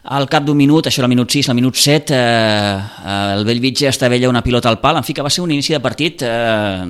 [0.03, 3.45] al cap d'un minut, això era el minut 6, al minut 7, eh, eh, el
[3.47, 6.25] Bellvitge estavella una pilota al pal, en fi que va ser un inici de partit
[6.27, 6.83] eh,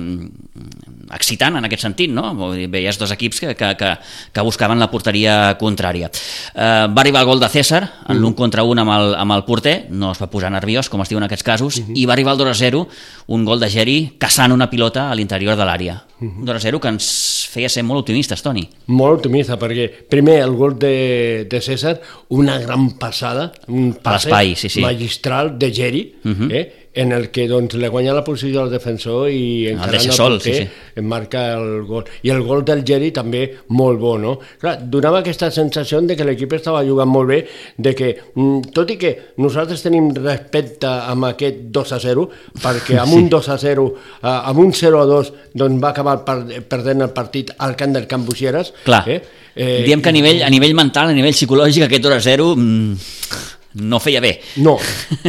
[1.11, 2.29] excitant en aquest sentit, no?
[2.37, 3.91] Vull dir, Veies dos equips que, que, que,
[4.33, 6.09] que buscaven la porteria contrària.
[6.53, 9.43] Eh, va arribar el gol de César, en l'un contra un amb el, amb el
[9.43, 12.33] porter, no es va posar nerviós, com es diu en aquests casos, i va arribar
[12.33, 12.87] el 2 a 0,
[13.27, 15.99] un gol de Geri caçant una pilota a l'interior de l'àrea.
[16.23, 17.07] Un 2 a 0 que ens
[17.51, 18.63] feia ser molt optimistes, Toni.
[18.95, 21.97] Molt optimista, perquè primer el gol de, de César,
[22.29, 24.81] una gran passada, un passe sí, sí.
[24.81, 26.47] magistral de Geri, Mhm.
[26.51, 30.17] eh, en el que doncs, le guanya la posició al defensor i encarant deixa el
[30.17, 31.01] sol, sí, sí.
[31.01, 32.05] marca el gol.
[32.21, 34.35] I el gol del Geri també molt bo, no?
[34.61, 37.39] Clar, donava aquesta sensació de que l'equip estava jugant molt bé,
[37.77, 42.27] de que, mm, tot i que nosaltres tenim respecte amb aquest 2 a 0,
[42.61, 43.87] perquè amb un 2 a 0,
[44.21, 46.37] eh, amb un 0 a 2, doncs va acabar per,
[46.69, 48.73] perdent el partit al camp del Camp Buixeres.
[48.83, 49.21] Clar, Eh?
[49.55, 52.55] eh, diem que a nivell, a nivell mental, a nivell psicològic, aquest 2 a 0
[52.55, 52.97] mm,
[53.75, 54.39] no feia bé.
[54.57, 54.77] No,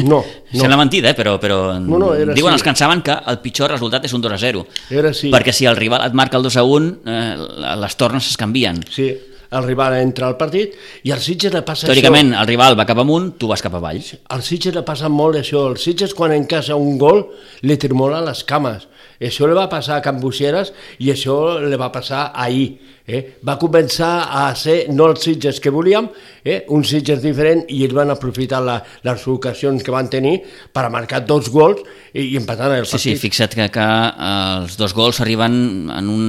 [0.02, 0.60] no, no.
[0.60, 1.14] Sembla mentida, eh?
[1.18, 2.60] però, però No, no, era diuen així.
[2.60, 4.66] els que en saben que el pitjor resultat és un 2 a 0.
[4.90, 5.30] Era així.
[5.32, 7.36] Perquè si el rival et marca el 2 a 1, eh,
[7.84, 8.82] les tornes es canvien.
[8.90, 9.08] Sí,
[9.54, 10.72] el rival entra al partit
[11.06, 12.40] i al Sitges le passa Teòricament, això.
[12.42, 14.00] el rival va cap amunt, tu vas cap avall.
[14.34, 15.66] Al Sitges le passa molt això.
[15.70, 17.24] El Sitges quan encaixa un gol
[17.62, 18.88] li tremola les cames.
[19.28, 22.78] Això li va passar a Can Buixeres i això li va passar ahir.
[23.06, 23.20] Eh?
[23.44, 26.06] Va començar a ser no els Sitges que volíem,
[26.44, 26.62] eh?
[26.72, 30.38] un Sitges diferent i ells van aprofitar la, les ocasions que van tenir
[30.72, 31.82] per a marcar dos gols
[32.14, 33.04] i, i empatar el Sí, partit.
[33.04, 36.24] sí, fixa't que, que eh, els dos gols arriben en un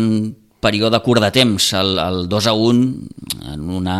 [0.65, 3.97] període curt de temps, el, el 2 a 1 en una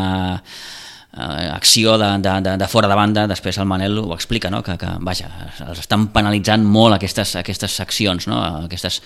[1.15, 4.61] eh, acció de, de, de, de fora de banda, després el Manel ho explica, no?
[4.63, 5.29] que, que vaja,
[5.67, 8.41] els estan penalitzant molt aquestes, aquestes accions, no?
[8.65, 9.01] aquestes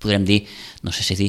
[0.00, 0.38] podrem dir,
[0.82, 1.28] no sé si dir,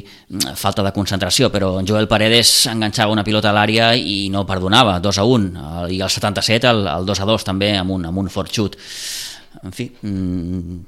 [0.56, 4.96] falta de concentració, però en Joel Paredes enganxava una pilota a l'àrea i no perdonava,
[5.04, 8.24] 2 a 1, i el 77 el, el 2 a 2 també amb un, amb
[8.24, 8.80] un fort xut.
[9.62, 10.80] En fi, mm,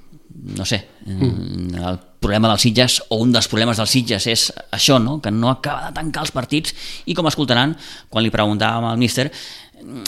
[0.55, 1.83] no sé, mm.
[1.83, 5.19] el problema dels Sitges, o un dels problemes dels Sitges és això, no?
[5.21, 6.73] que no acaba de tancar els partits
[7.05, 7.75] i com escoltaran,
[8.09, 9.29] quan li preguntàvem al míster,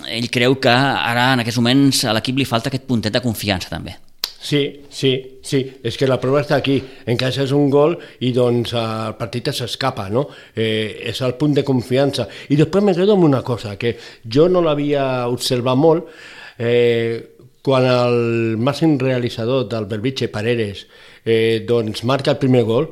[0.08, 3.72] ell creu que ara en aquests moments a l'equip li falta aquest puntet de confiança
[3.72, 3.98] també.
[4.46, 6.76] Sí, sí, sí, és que la prova està aquí,
[7.10, 10.28] encaixes un gol i doncs el partit s'escapa, no?
[10.54, 12.28] Eh, és el punt de confiança.
[12.54, 16.12] I després me quedo amb una cosa, que jo no l'havia observat molt,
[16.60, 17.24] eh,
[17.66, 20.86] quan el màxim realitzador del Belvitge, Paredes,
[21.26, 22.88] eh, doncs marca el primer gol,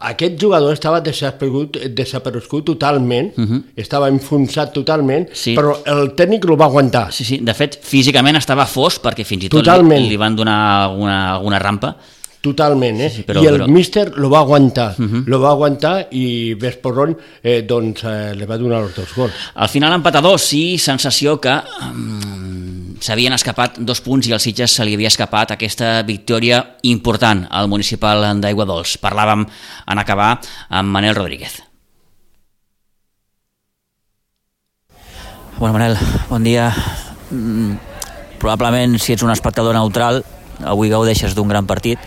[0.00, 3.62] aquest jugador estava desaparegut, desaparegut totalment, uh -huh.
[3.76, 5.54] estava enfonsat totalment, Sí.
[5.54, 7.12] però el tècnic lo va aguantar.
[7.12, 10.08] Sí, sí, de fet, físicament estava fos perquè fins i tot li, Totalment.
[10.08, 11.96] li van donar alguna, alguna rampa.
[12.40, 13.10] Totalment, eh?
[13.10, 15.24] Sí, sí, però- I el però- míster lo va aguantar, uh -huh.
[15.26, 19.32] lo va aguantar i Vesporron eh, doncs, eh, li va donar els dos gols.
[19.54, 22.69] Al final empat a dos i sensació que um,
[23.00, 27.68] s'havien escapat dos punts i al Sitges se li havia escapat aquesta victòria important al
[27.72, 28.98] municipal d'Aigua Dols.
[29.00, 30.34] Parlàvem en acabar
[30.68, 31.62] amb Manel Rodríguez.
[35.58, 35.96] Bueno, Manel,
[36.28, 36.70] bon dia.
[37.30, 37.74] Mm,
[38.38, 40.22] probablement, si ets un espectador neutral,
[40.64, 42.00] avui gaudeixes d'un gran partit.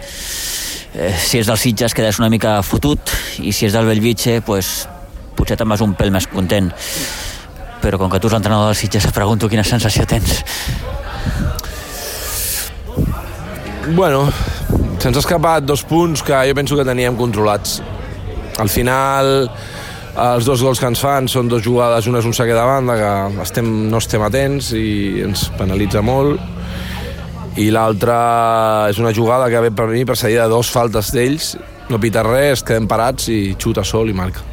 [0.93, 4.87] Eh, si és del Sitges, quedes una mica fotut, i si és del Bellvitge, pues,
[5.37, 6.69] potser te'n vas un pèl més content.
[7.83, 10.39] Però com que tu ets l'entrenador del Sitges, et pregunto quina sensació tens.
[13.93, 14.25] Bueno,
[15.03, 17.81] se'ns ha escapat dos punts que jo penso que teníem controlats.
[18.63, 19.49] Al final,
[20.13, 22.95] els dos gols que ens fan són dues jugades, una és un saque de banda
[22.99, 26.39] que estem, no estem atents i ens penalitza molt
[27.57, 31.53] i l'altra és una jugada que ve per mi precedida de dos faltes d'ells
[31.89, 34.52] no pita res, quedem parats i xuta sol i marca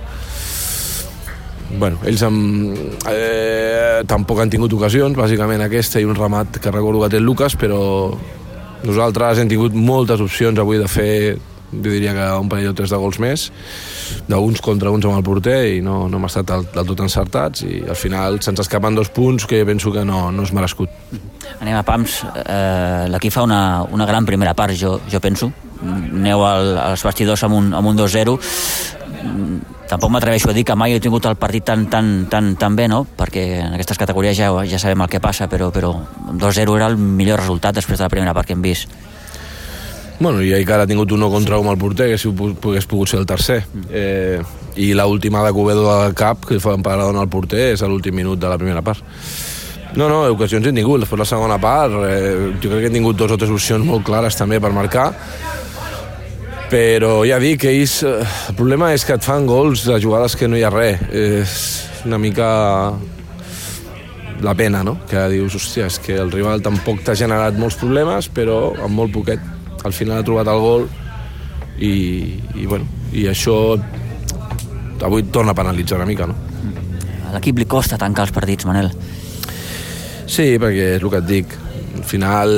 [1.79, 2.75] bueno, ells amb,
[3.11, 7.29] eh, tampoc han tingut ocasions, bàsicament aquesta i un remat que recordo que té el
[7.29, 8.11] Lucas, però
[8.83, 11.15] nosaltres hem tingut moltes opcions avui de fer
[11.71, 13.47] jo diria que un parell o tres de gols més
[14.27, 17.63] d'uns contra uns amb el porter i no, no hem estat del, del tot encertats
[17.67, 20.91] i al final se'ns escapen dos punts que penso que no, no és merescut.
[21.61, 22.21] Anem a Pams.
[22.43, 25.53] Eh, l'equip fa una, una gran primera part jo, jo penso.
[25.81, 28.35] Aneu al, als vestidors amb un, amb un 2-0
[29.91, 32.87] tampoc m'atreveixo a dir que mai he tingut el partit tan, tan, tan, tan bé,
[32.89, 33.03] no?
[33.05, 35.93] perquè en aquestes categories ja, ja sabem el que passa, però, però
[36.31, 38.91] 2-0 era el millor resultat després de la primera part que hem vist.
[40.21, 43.09] Bueno, i encara ha tingut un no contra un al porter, que si pogués pogut
[43.09, 43.63] ser el tercer.
[43.89, 44.43] Eh,
[44.77, 48.39] I l'última de Cubedo al cap, que fa Paradona al porter, és a l'últim minut
[48.39, 49.01] de la primera part.
[49.97, 51.01] No, no, ocasions hem tingut.
[51.01, 54.05] Després la segona part, eh, jo crec que hem tingut dos o tres opcions molt
[54.05, 55.09] clares també per marcar,
[56.71, 58.01] però ja dic que ells...
[58.07, 61.03] Eh, el problema és que et fan gols de jugades que no hi ha res.
[61.11, 61.55] És
[62.07, 62.49] una mica
[64.41, 64.97] la pena, no?
[65.11, 69.13] Que dius, hòstia, és que el rival tampoc t'ha generat molts problemes, però amb molt
[69.13, 69.43] poquet
[69.85, 70.87] al final ha trobat el gol
[71.81, 71.93] i,
[72.55, 73.57] i, bueno, i això
[75.03, 76.37] avui torna a penalitzar una mica, no?
[77.29, 78.93] A l'equip li costa tancar els partits, Manel.
[80.31, 81.59] Sí, perquè és el que et dic.
[81.97, 82.51] Al final,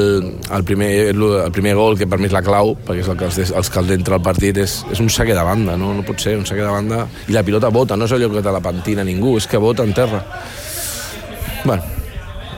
[0.53, 3.31] el primer, el primer gol, que per mi és la clau, perquè és el que
[3.31, 5.95] els, els que entra al partit, és, és un saque de banda, no?
[5.97, 8.45] no pot ser, un saque de banda, i la pilota bota, no és allò que
[8.45, 10.23] te la pentina ningú, és que bota en terra.
[11.65, 11.83] bueno,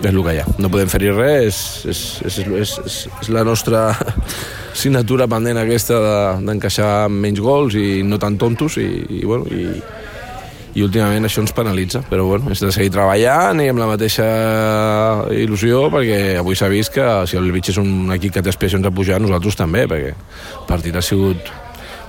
[0.01, 0.47] és el que hi ha.
[0.59, 1.59] No podem fer-hi res,
[1.89, 3.87] és, és, és, és, és, és la nostra
[4.75, 6.01] assignatura pendent aquesta
[6.45, 8.89] d'encaixar de, menys gols i no tan tontos i,
[9.21, 9.71] i, bueno, i,
[10.75, 14.25] i últimament això ens penalitza, però bueno, és de seguir treballant i amb la mateixa
[15.31, 18.87] il·lusió perquè avui s'ha vist que si el Beach és un equip que té aspiracions
[18.87, 21.53] a pujar, nosaltres també, perquè el partit ha sigut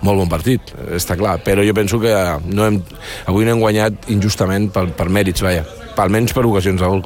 [0.06, 2.12] molt bon partit, està clar, però jo penso que
[2.50, 2.82] no hem,
[3.30, 5.64] avui no hem guanyat injustament per, per mèrits, vaja,
[6.02, 7.06] almenys per ocasions de gol.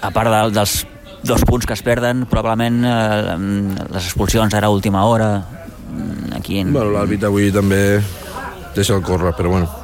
[0.00, 0.78] A part de, dels
[1.26, 3.36] dos punts que es perden, probablement eh,
[3.90, 6.72] les expulsions ara a última hora, mm, aquí en...
[6.72, 8.00] Bueno, l'àrbit avui també
[8.76, 9.79] deixa el córrer, però bueno,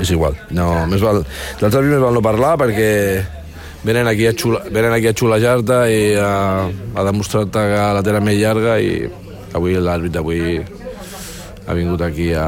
[0.00, 0.36] és igual.
[0.54, 1.22] No, més val...
[1.60, 2.90] Dels àrbits més val no parlar perquè
[3.82, 6.32] venen aquí a, xula, venen aquí a xulejar-te i a,
[6.68, 9.02] a demostrar-te que la tenen més llarga i
[9.52, 10.60] avui l'àrbit avui
[11.66, 12.46] ha vingut aquí a,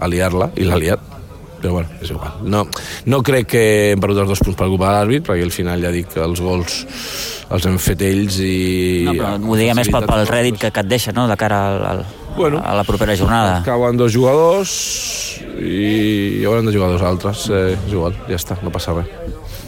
[0.00, 1.12] a liar-la i l'ha liat
[1.56, 2.34] però bueno, és igual.
[2.44, 2.66] No,
[3.08, 5.80] no crec que hem perdut els dos punts per culpa de l'àrbit, perquè al final
[5.82, 6.82] ja dic que els gols
[7.56, 9.06] els hem fet ells i...
[9.08, 11.62] No, però ho deia més pel, pel rèdit que, que et deixa, no?, de cara
[11.70, 12.04] al, al,
[12.36, 13.62] bueno, a la propera jornada.
[13.64, 17.48] Cauen dos jugadors i hauran de jugar dos altres.
[17.50, 19.10] Eh, és igual, ja està, no passa res.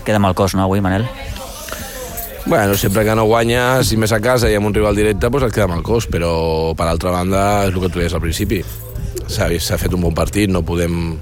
[0.05, 1.09] Queda mal cos, no, avui, Manel?
[2.49, 5.51] Bueno, sempre que no guanyes, i més a casa i amb un rival directe, doncs
[5.51, 8.63] et queda mal cos, però per altra banda és el que tu deies al principi.
[9.29, 11.19] S'ha fet un bon partit, no podem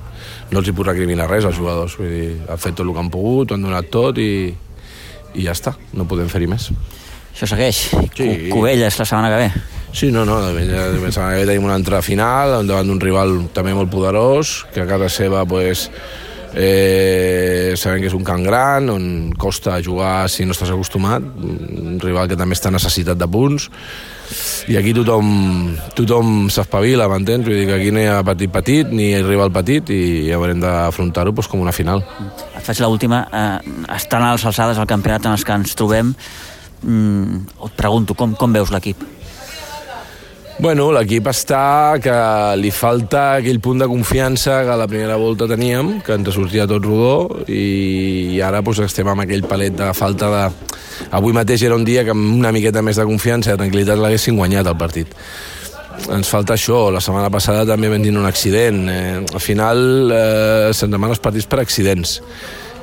[0.51, 1.97] no els hi puc recriminar res als jugadors.
[1.99, 4.55] Vull dir, han fet tot el que han pogut, han donat tot i,
[5.35, 6.71] i ja està, no podem fer-hi més.
[7.37, 7.83] Això segueix.
[8.17, 8.29] Sí.
[8.49, 9.65] Covelles la setmana que ve.
[9.93, 13.75] Sí, no, no, la setmana que ve tenim una entrada final davant d'un rival també
[13.77, 15.91] molt poderós, que a casa seva pues,
[16.57, 19.07] eh, sabem que és un camp gran on
[19.37, 23.69] costa jugar si no estàs acostumat un rival que també està necessitat de punts
[24.73, 25.29] i aquí tothom,
[25.95, 27.45] tothom s'espavila, m'entens?
[27.47, 31.37] Vull dir que aquí no hi ha petit petit ni rival petit i haurem d'afrontar-ho
[31.37, 32.03] doncs, com una final.
[32.57, 33.23] Et faig l'última.
[33.31, 36.17] Eh, estan a les alçades del campionat en els que ens trobem.
[36.83, 39.03] Mm, et pregunto, com, com veus l'equip?
[40.57, 42.13] Bueno, l'equip està que
[42.57, 46.65] li falta aquell punt de confiança que a la primera volta teníem, que ens sortia
[46.71, 50.47] tot rodó, i ara doncs, estem amb aquell palet de falta de...
[51.13, 54.01] Avui mateix era un dia que amb una miqueta més de confiança i de tranquil·litat
[54.01, 55.13] l'haguessin guanyat el partit.
[56.13, 56.87] Ens falta això.
[56.93, 58.81] La setmana passada també vam tenir un accident.
[58.89, 62.17] Eh, al final eh, se'n demanen els partits per accidents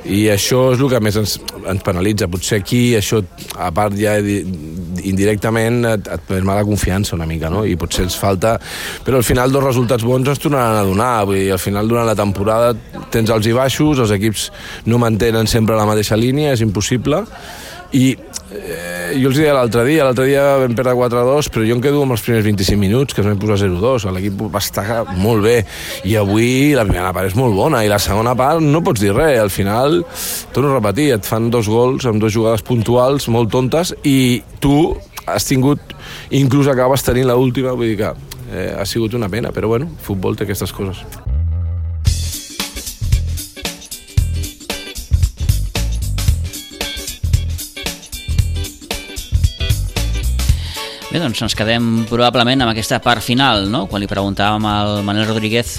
[0.04, 1.38] i això és el que més ens,
[1.70, 2.28] ens penalitza.
[2.28, 3.22] Potser aquí això,
[3.56, 7.64] a part ja indirectament, et, et pren mala confiança una mica, no?
[7.64, 8.58] I potser ens falta...
[9.04, 11.12] Però al final dos resultats bons ens tornaran a donar.
[11.28, 12.74] Vull dir, al final, durant la temporada
[13.14, 14.50] tens els i baixos, els equips
[14.90, 17.24] no mantenen sempre la mateixa línia, és impossible,
[17.94, 21.82] i eh, jo els deia l'altre dia, l'altre dia vam perdre 4-2, però jo em
[21.84, 24.86] quedo amb els primers 25 minuts, que es vam posar 0-2, l'equip va estar
[25.20, 25.56] molt bé,
[26.08, 29.14] i avui la primera part és molt bona, i la segona part no pots dir
[29.14, 30.00] res, al final,
[30.54, 34.94] torno a repetir, et fan dos gols amb dues jugades puntuals molt tontes, i tu
[35.24, 35.94] has tingut,
[36.36, 38.14] inclús acabes tenint l'última, vull dir que
[38.50, 41.23] eh, ha sigut una pena, però bueno, futbol té aquestes coses.
[51.14, 53.84] Bé, doncs ens quedem probablement amb aquesta part final, no?
[53.86, 55.76] quan li preguntàvem al Manel Rodríguez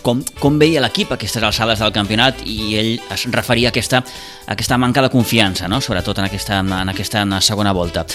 [0.00, 4.56] com, com veia l'equip aquestes alçades del campionat i ell es referia a aquesta, a
[4.56, 5.82] aquesta manca de confiança, no?
[5.84, 8.06] sobretot en aquesta, en aquesta segona volta.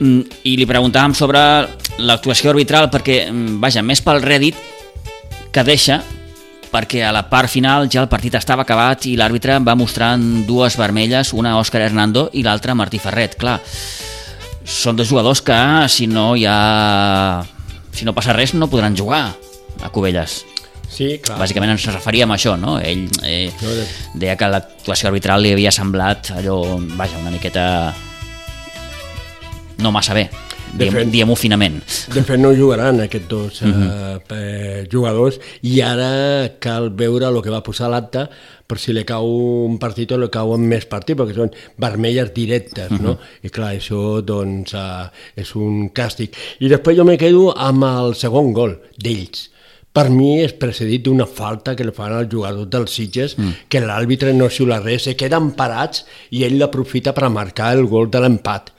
[0.00, 1.38] Mm, I li preguntàvem sobre
[2.02, 4.58] l'actuació arbitral perquè, mm, vaja, més pel rèdit
[5.54, 6.02] que deixa
[6.74, 10.74] perquè a la part final ja el partit estava acabat i l'àrbitre va mostrar dues
[10.74, 13.38] vermelles, una a Òscar Hernando i l'altra a Martí Ferret.
[13.38, 13.60] Clar,
[14.64, 15.56] són dos jugadors que
[15.88, 17.42] si no hi ha...
[17.92, 19.30] si no passa res no podran jugar
[19.82, 20.44] a Cubelles.
[20.90, 21.38] Sí, clar.
[21.40, 22.76] Bàsicament ens referíem a això, no?
[22.82, 23.50] Ell eh,
[24.18, 26.60] deia que l'actuació arbitral li havia semblat allò,
[26.98, 27.64] vaja, una miqueta
[29.80, 30.26] no massa bé,
[30.76, 31.78] diem, diem-ho finament.
[32.12, 34.18] De fet, no jugaran aquests dos uh -huh.
[34.18, 38.28] uh, jugadors i ara cal veure el que va posar l'acte
[38.70, 39.26] per si li cau
[39.66, 41.50] un partit o li cau en més partit, perquè són
[41.82, 43.02] vermelles directes, uh -huh.
[43.02, 43.18] no?
[43.42, 46.30] I clar, això doncs uh, és un càstig.
[46.60, 49.50] I després jo me quedo amb el segon gol d'ells.
[49.92, 53.66] Per mi és precedit d'una falta que li fan al jugador dels Sitges, mm.
[53.68, 58.08] que l'àrbitre no xiula res, se queden parats i ell l'aprofita per marcar el gol
[58.08, 58.70] de l'empat.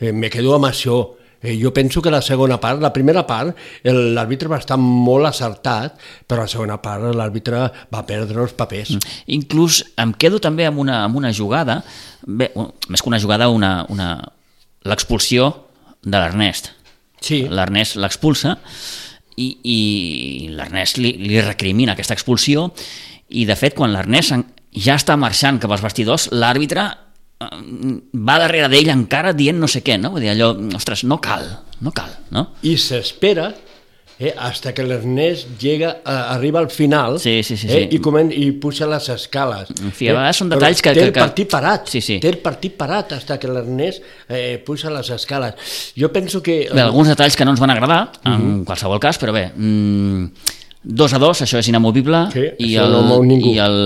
[0.00, 3.54] Eh, me quedo amb això Eh, jo penso que la segona part, la primera part,
[3.84, 7.62] l'àrbitre va estar molt acertat, però la segona part l'àrbitre
[7.94, 8.96] va perdre els papers.
[8.96, 9.18] Mm.
[9.38, 11.82] Inclús em quedo també amb una, amb una jugada,
[12.26, 12.50] bé,
[12.88, 14.16] més que una jugada, una, una,
[14.88, 15.52] l'expulsió
[16.02, 16.72] de l'Ernest.
[17.22, 17.44] Sí.
[17.50, 18.56] L'Ernest l'expulsa
[19.38, 19.80] i, i
[20.54, 22.68] l'Ernest li, li recrimina aquesta expulsió
[23.28, 24.34] i de fet quan l'Ernest
[24.78, 26.86] ja està marxant cap als vestidors, l'àrbitre
[27.38, 30.10] va darrere d'ell encara dient no sé què, no?
[30.14, 31.46] Vull dir, allò, ostres, no cal,
[31.84, 32.48] no cal, no?
[32.66, 33.52] I s'espera
[34.18, 37.96] eh, hasta que l'Ernest llega, eh, arriba al final sí, sí, sí, eh, sí.
[37.96, 39.70] i, comen, i puja les escales.
[39.78, 40.40] En fi, a vegades eh?
[40.42, 40.96] són detalls que...
[40.98, 41.22] Té el que...
[41.22, 42.18] partit parat, sí, sí.
[42.22, 45.74] té el partit parat hasta que l'Ernest eh, puja les escales.
[45.98, 46.64] Jo penso que...
[46.72, 48.38] Bé, alguns detalls que no ens van agradar, en uh.
[48.38, 48.64] -huh.
[48.66, 49.50] qualsevol cas, però bé...
[49.54, 53.78] Mm, 2 a 2, això és inamovible, sí, i, el, no i, el,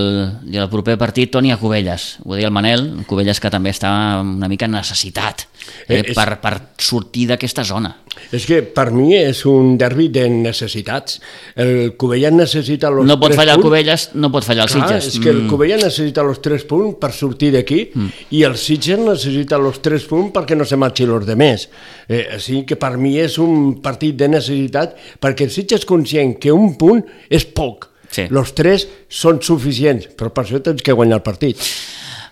[0.53, 2.19] i el proper partit Toni a Cubelles.
[2.21, 3.89] Ho deia el Manel, Cubelles que també està
[4.21, 5.47] una mica necessitat
[5.87, 6.13] eh, eh, és...
[6.13, 7.95] per, per sortir d'aquesta zona.
[8.29, 11.17] És que per mi és un derbi de necessitats.
[11.57, 13.63] El Cubelles necessita els No pot fallar punts.
[13.63, 15.07] el Cubelles, no pot fallar el Sitges.
[15.09, 15.49] és que el mm.
[15.49, 18.21] Cubelles necessita els 3 punts per sortir d'aquí mm.
[18.37, 21.65] i el Sitges necessita els 3 punts perquè no se marxi els de més.
[22.07, 26.37] Eh, així que per mi és un partit de necessitat perquè el Sitges és conscient
[26.37, 26.82] que un punt
[27.29, 27.89] és poc.
[28.13, 28.27] Sí.
[28.29, 31.57] Los tres són suficients, però per això tens que guanyar el partit.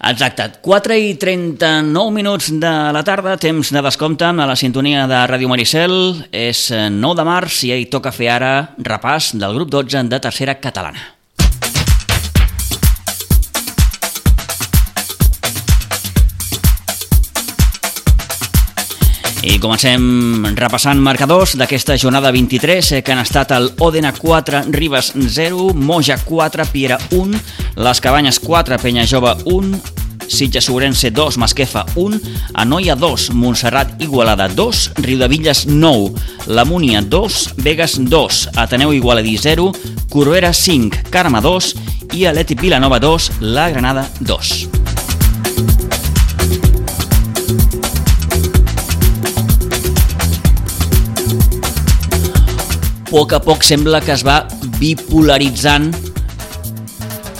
[0.01, 5.19] Exacte, 4 i 39 minuts de la tarda, temps de descompte a la sintonia de
[5.29, 5.93] Ràdio Maricel.
[6.33, 10.57] És 9 de març i hi toca fer ara repàs del grup 12 de tercera
[10.61, 11.20] catalana.
[19.41, 25.13] I comencem repassant marcadors d'aquesta jornada 23 eh, que han estat el Òdena 4, Ribes
[25.17, 27.39] 0, Moja 4, Piera 1,
[27.81, 29.79] Les Cabanyes 4, Penya Jove 1,
[30.27, 32.19] Sitges Sobrense 2, Masquefa 1,
[32.53, 36.13] Anoia 2, Montserrat Igualada 2, Riudevilles 9,
[36.45, 39.71] La Múnia 2, Vegas 2, Ateneu Igualadí 0,
[40.07, 41.75] Corbera 5, Carme 2
[42.13, 44.90] i Aleti Vilanova 2, La Granada 2.
[53.11, 54.45] Poc a poc sembla que es va
[54.79, 55.89] bipolaritzant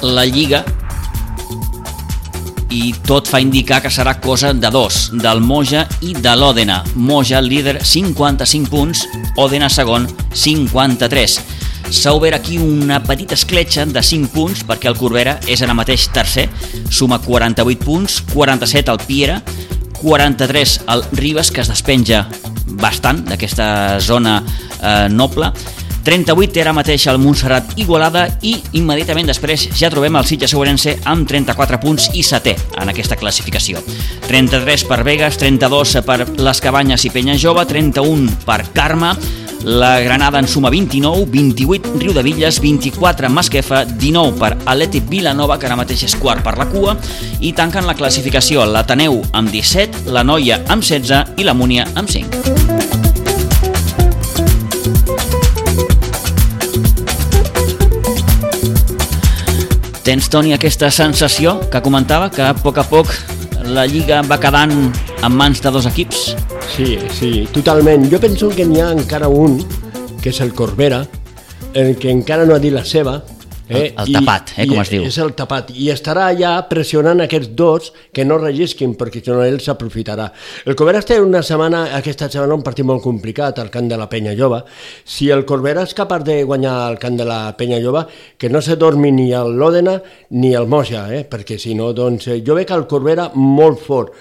[0.04, 0.66] la Lliga
[2.76, 6.82] i tot fa indicar que serà cosa de dos, del Moja i de l'Òdena.
[6.96, 9.06] Moja, líder, 55 punts,
[9.40, 11.40] Òdena, segon, 53.
[11.92, 16.10] S'ha obert aquí una petita escletxa de 5 punts perquè el Corbera és ara mateix
[16.12, 16.50] tercer,
[16.92, 19.42] suma 48 punts, 47 al Piera,
[20.00, 22.26] 43 al Ribes, que es despenja
[22.80, 24.40] bastant d'aquesta zona
[24.82, 25.52] eh, noble.
[26.04, 30.96] 38 té ara mateix el Montserrat Igualada i immediatament després ja trobem el Sitges Segurense
[31.10, 33.84] amb 34 punts i setè en aquesta classificació.
[34.28, 39.14] 33 per Vegas, 32 per les Cabanyes i Penya Jove, 31 per Carme,
[39.62, 45.60] La Granada en suma 29, 28 Riu de Villes, 24 Masquefa, 19 per Atlètic Vilanova,
[45.62, 46.98] que ara mateix és quart per la cua,
[47.46, 52.10] i tanquen la classificació l'Ateneu amb 17, la Noia amb 16 i la Múnia amb
[52.10, 53.11] 5.
[60.02, 63.12] Tens, Toni, aquesta sensació que comentava que a poc a poc
[63.70, 66.32] la Lliga va quedant en mans de dos equips?
[66.74, 68.08] Sí, sí, totalment.
[68.10, 69.60] Jo penso que n'hi ha encara un,
[70.24, 71.04] que és el Corbera,
[71.78, 73.20] el que encara no ha dit la seva,
[73.72, 73.94] Eh?
[73.96, 75.06] El, el tapat, eh, com es diu.
[75.08, 75.72] És el tapat.
[75.80, 80.28] I estarà allà pressionant aquests dos que no rellisquin, perquè si no ell s'aprofitarà.
[80.68, 84.10] El Corbera té una setmana, aquesta setmana, un partit molt complicat al camp de la
[84.12, 84.62] Penya Jove.
[85.08, 88.04] Si el Corbera és capaç de guanyar el camp de la Penya Jove,
[88.38, 89.98] que no se dormi ni el Lòdena
[90.38, 91.24] ni el Moja, eh?
[91.30, 94.14] perquè si no, doncs, eh, jo veig el Corbera molt fort.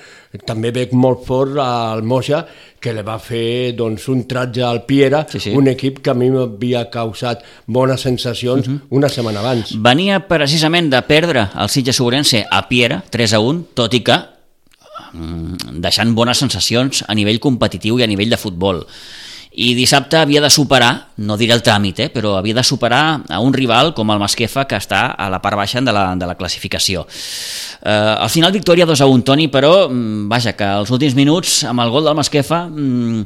[0.46, 2.44] També veig molt fort al Moja,
[2.78, 5.54] que li va fer doncs, un tratge al Piera, sí, sí.
[5.58, 8.80] un equip que a mi m'havia causat bones sensacions uh -huh.
[8.90, 9.74] una setmana abans.
[9.74, 14.18] Venia precisament de perdre el Sitges Sobrense a Piera, 3 a 1, tot i que
[15.12, 18.86] mm, deixant bones sensacions a nivell competitiu i a nivell de futbol.
[19.50, 23.40] I dissabte havia de superar, no diré el tràmit, eh, però havia de superar a
[23.42, 26.36] un rival com el Masquefa, que està a la part baixa de la, de la
[26.38, 27.02] classificació.
[27.82, 31.64] Eh, al final victòria 2 a 1, Toni, però mm, vaja, que als últims minuts,
[31.66, 33.22] amb el gol del Masquefa, mm,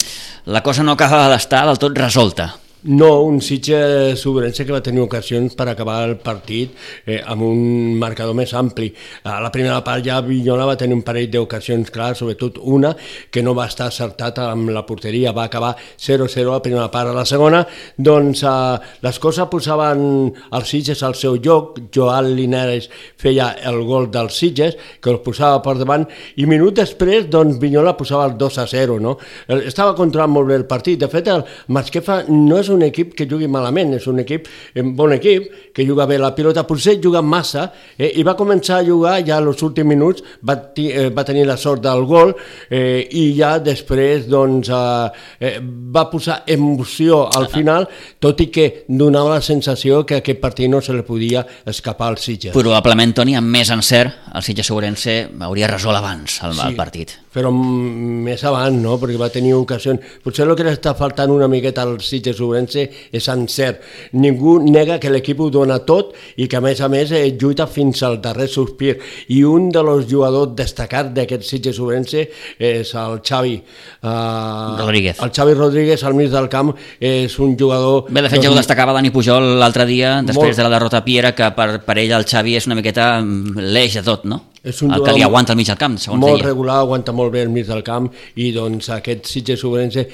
[0.48, 2.54] la cosa no acaba d'estar del tot resolta.
[2.86, 6.74] No, un Sitges Sobrense que va tenir ocasions per acabar el partit
[7.08, 8.90] eh, amb un marcador més ampli.
[9.24, 12.90] A la primera part ja Villola va tenir un parell d'ocasions clares, sobretot una
[13.32, 17.08] que no va estar acertat amb la porteria, va acabar 0-0 a la primera part.
[17.08, 17.62] A la segona,
[17.96, 20.04] doncs, eh, les coses posaven
[20.52, 25.62] els Sitges al seu lloc, Joan Linares feia el gol dels Sitges, que el posava
[25.64, 26.04] per davant,
[26.36, 29.16] i minut després, doncs, Villola posava el 2-0, no?
[29.48, 31.00] Estava controlant molt bé el partit.
[31.00, 34.48] De fet, el Masquefa no és un equip que jugui malament, és un equip,
[34.80, 38.80] un bon equip, que juga bé la pilota, potser juga massa, eh, i va començar
[38.80, 42.34] a jugar ja als últims minuts, va, eh, va tenir la sort del gol,
[42.70, 45.10] eh, i ja després doncs, eh,
[45.40, 50.70] eh, va posar emoció al final, tot i que donava la sensació que aquest partit
[50.70, 52.52] no se li podia escapar al Sitges.
[52.54, 57.18] Probablement, Toni, amb més encert, el Sitges Segurense hauria resolt abans el, sí, el partit.
[57.34, 60.02] Però més abans, no?, perquè va tenir ocasions.
[60.22, 63.82] Potser el que està faltant una miqueta al Sitges Segurense és encert.
[64.14, 67.66] Ningú nega que l'equip ho dona tot i que a més a més eh, lluita
[67.66, 68.96] fins al darrer sospir.
[69.34, 72.28] I un dels jugadors destacats d'aquest Sitges Sobrense
[72.58, 73.56] és el Xavi.
[74.04, 75.18] Uh, Rodríguez.
[75.24, 78.06] El Xavi Rodríguez al mig del camp és un jugador...
[78.10, 80.62] Bé, de fet ja ho destacava Dani Pujol l'altre dia, després molt...
[80.62, 83.70] de la derrota a Piera, que per, per ell el Xavi és una miqueta mm,
[83.74, 84.44] l'eix de tot, no?
[84.64, 86.46] És un el que li aguanta al mig del camp, segons molt deia.
[86.46, 88.06] regular, aguanta molt bé el mig del camp
[88.40, 90.06] i doncs aquest Sitges Sobrense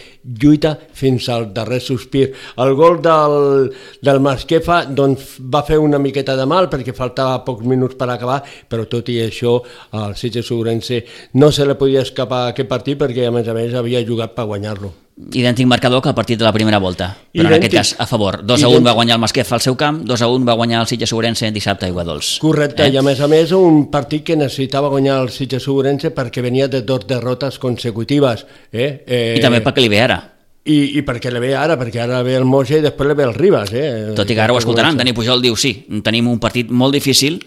[0.42, 2.24] lluita fins al darrer sospir.
[2.58, 3.70] El gol del,
[4.02, 8.40] del Masquefa doncs, va fer una miqueta de mal perquè faltava pocs minuts per acabar,
[8.42, 9.60] però tot i això
[10.00, 11.04] el Sitges Sobrense
[11.38, 14.50] no se li podia escapar aquest partit perquè a més a més havia jugat per
[14.50, 17.50] guanyar-lo idèntic marcador que el partit de la primera volta, però idèntic.
[17.50, 18.40] en aquest cas a favor.
[18.44, 20.80] 2 a 1 va guanyar el Masquefa al seu camp, 2 a 1 va guanyar
[20.80, 22.38] el Sitges Sobrense dissabte a Iguadols.
[22.40, 22.94] Correcte, eh?
[22.94, 26.68] i a més a més un partit que necessitava guanyar el Sitges Sobrense perquè venia
[26.68, 28.46] de dos derrotes consecutives.
[28.72, 29.04] Eh?
[29.06, 30.20] Eh, I també perquè li ve ara.
[30.64, 33.24] I, i perquè li ve ara, perquè ara ve el Moja i després li ve
[33.24, 33.72] el Ribas.
[33.72, 34.12] Eh?
[34.16, 35.72] Tot i que ara ho escoltaran, Dani Pujol diu sí,
[36.04, 37.40] tenim un partit molt difícil,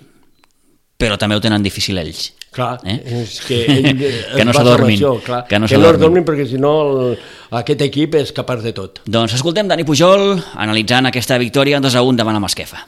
[1.03, 2.29] però també ho tenen difícil ells.
[2.53, 2.99] Clar, eh?
[3.23, 3.87] és que ell
[4.37, 4.99] que no s'adormin.
[5.01, 7.15] Que, que no que no s'adormin perquè si no el,
[7.59, 9.01] aquest equip és capaç de tot.
[9.09, 12.85] Doncs escoltem Dani Pujol analitzant aquesta victòria 2 a 1 davant la Masquefa.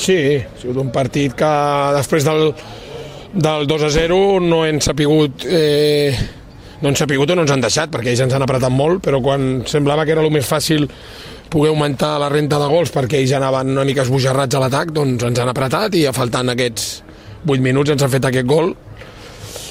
[0.00, 1.54] Sí, ha sigut un partit que
[1.96, 2.52] després del,
[3.32, 6.14] del 2 a 0 no hem sapigut eh,
[6.80, 9.20] no hem sapigut o no ens han deixat perquè ells ens han apretat molt però
[9.22, 10.88] quan semblava que era el més fàcil
[11.50, 15.26] poder augmentar la renta de gols perquè ells anaven una mica esbojarrats a l'atac doncs
[15.28, 17.09] ens han apretat i faltant aquests
[17.46, 18.74] 8 minuts ens han fet aquest gol.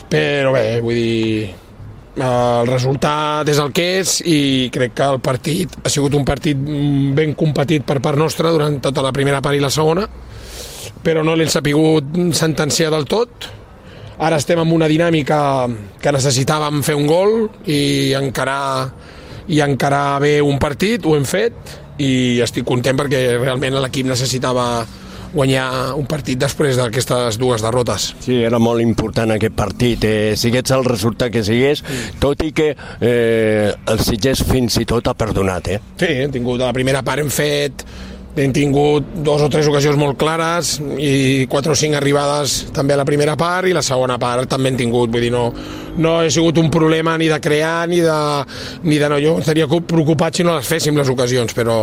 [0.09, 1.49] Però bé, vull dir
[2.19, 4.39] el resultat és el que és i
[4.73, 6.57] crec que el partit ha sigut un partit
[7.15, 10.03] ben competit per part nostra durant tota la primera part i la segona
[11.03, 13.47] però no l'hem sapigut sentenciar del tot.
[14.19, 15.39] Ara estem en una dinàmica
[16.01, 17.35] que necessitàvem fer un gol
[17.71, 18.89] i encarar,
[19.47, 24.65] i encarar bé un partit, ho hem fet i estic content perquè realment l'equip necessitava
[25.33, 28.13] guanyar un partit després d'aquestes dues derrotes.
[28.25, 31.83] Sí, era molt important aquest partit, eh, sigués el resultat que sigués,
[32.19, 35.67] tot i que eh, el Sitges fins i tot ha perdonat.
[35.67, 35.81] Eh?
[35.99, 37.85] Sí, hem tingut a la primera part hem fet
[38.39, 42.99] hem tingut dos o tres ocasions molt clares i quatre o cinc arribades també a
[43.01, 45.49] la primera part i la segona part també hem tingut, vull dir, no,
[45.97, 48.19] no ha sigut un problema ni de crear ni de,
[48.85, 51.81] ni de no, jo estaria preocupat si no les féssim les ocasions, però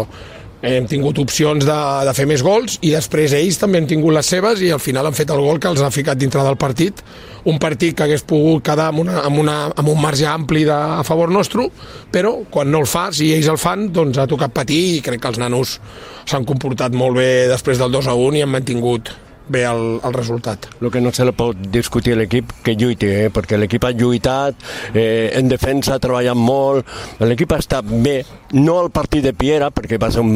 [0.63, 1.79] hem tingut opcions de,
[2.09, 5.09] de fer més gols i després ells també han tingut les seves i al final
[5.09, 7.03] han fet el gol que els ha ficat dintre del partit
[7.47, 10.73] un partit que hagués pogut quedar amb, una, amb, una, amb un marge ampli de,
[10.73, 11.69] a favor nostre
[12.13, 15.23] però quan no el fas i ells el fan doncs ha tocat patir i crec
[15.23, 15.77] que els nanos
[16.25, 19.13] s'han comportat molt bé després del 2 a 1 i han mantingut
[19.49, 20.69] bé el, el resultat.
[20.81, 23.29] El que no se li pot discutir a l'equip que lluiti, eh?
[23.35, 24.59] perquè l'equip ha lluitat,
[24.95, 26.87] eh, en defensa ha treballat molt,
[27.23, 28.19] l'equip ha estat bé,
[28.53, 30.33] no el partit de Piera, perquè va ser un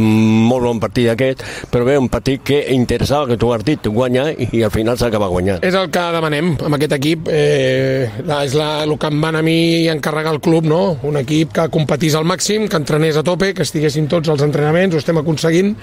[0.49, 4.29] molt bon partit aquest, però bé, un partit que interessava que tu has dit guanyar
[4.51, 5.63] i al final s'acaba guanyant.
[5.67, 9.45] És el que demanem amb aquest equip, eh, és la, el que em van a
[9.47, 10.83] mi encarregar el club, no?
[11.07, 14.95] un equip que competís al màxim, que entrenés a tope, que estiguessin tots els entrenaments,
[14.95, 15.75] ho estem aconseguint.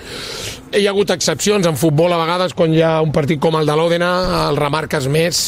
[0.75, 3.67] Hi ha hagut excepcions en futbol a vegades quan hi ha un partit com el
[3.67, 4.13] de l'Òdena
[4.47, 5.47] el remarques més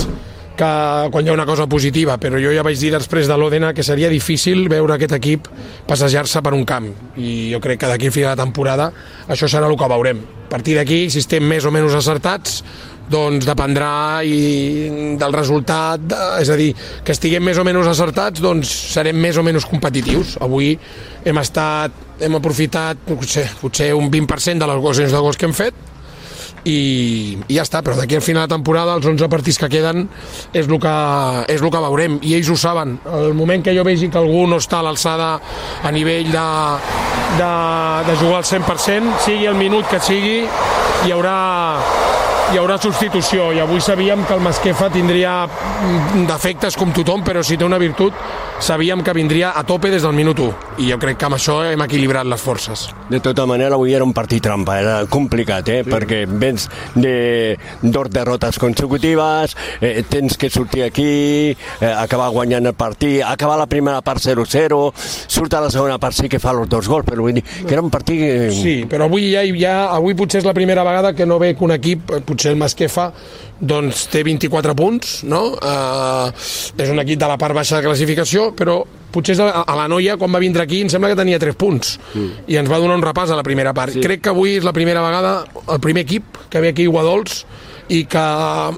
[0.59, 0.71] que
[1.13, 3.85] quan hi ha una cosa positiva, però jo ja vaig dir després de l'Òdena que
[3.85, 5.47] seria difícil veure aquest equip
[5.87, 8.91] passejar-se per un camp i jo crec que d'aquí a final de temporada
[9.27, 10.21] això serà el que veurem.
[10.49, 12.63] A partir d'aquí, si estem més o menys acertats,
[13.09, 16.71] doncs dependrà i del resultat, de, és a dir,
[17.05, 20.35] que estiguem més o menys acertats, doncs serem més o menys competitius.
[20.45, 20.75] Avui
[21.25, 25.55] hem estat, hem aprofitat potser, potser un 20% de les ocasions de gols que hem
[25.57, 25.87] fet,
[26.63, 30.07] i, i ja està, però d'aquí al final de temporada els 11 partits que queden
[30.53, 30.95] és el que,
[31.51, 32.19] és el que veurem.
[32.25, 35.31] I ells ho saben, el moment que jo vegi que algú no està a l'alçada
[35.83, 36.47] a nivell de,
[37.39, 37.53] de,
[38.09, 40.39] de jugar al 100% sigui el minut que sigui
[41.05, 41.37] hi haurà
[42.49, 45.43] hi haurà substitució i avui sabíem que el Masquefa tindria
[46.25, 48.15] defectes com tothom però si té una virtud
[48.59, 51.59] sabíem que vindria a tope des del minut 1 i jo crec que amb això
[51.69, 55.83] hem equilibrat les forces De tota manera avui era un partit trampa era complicat eh?
[55.83, 55.91] Sí.
[55.91, 62.73] perquè vens de dos derrotes consecutives eh, tens que sortir aquí eh, acabar guanyant el
[62.73, 66.67] partit acabar la primera part 0-0 surt a la segona part sí que fa els
[66.69, 68.51] dos gols però vull dir que era un partit eh...
[68.51, 71.63] Sí, però avui ja, ja avui potser és la primera vegada que no ve que
[71.63, 73.09] un equip eh, potser el Masquefa
[73.59, 75.41] doncs té 24 punts, no?
[75.59, 76.31] Uh,
[76.79, 78.79] és un equip de la part baixa de classificació, però
[79.11, 81.57] potser és a, a la noia, quan va vindre aquí, em sembla que tenia 3
[81.59, 82.45] punts, mm.
[82.47, 83.97] i ens va donar un repàs a la primera part.
[83.97, 84.05] Sí.
[84.05, 85.33] Crec que avui és la primera vegada,
[85.67, 87.43] el primer equip que ve aquí a Guadols,
[87.89, 88.23] i que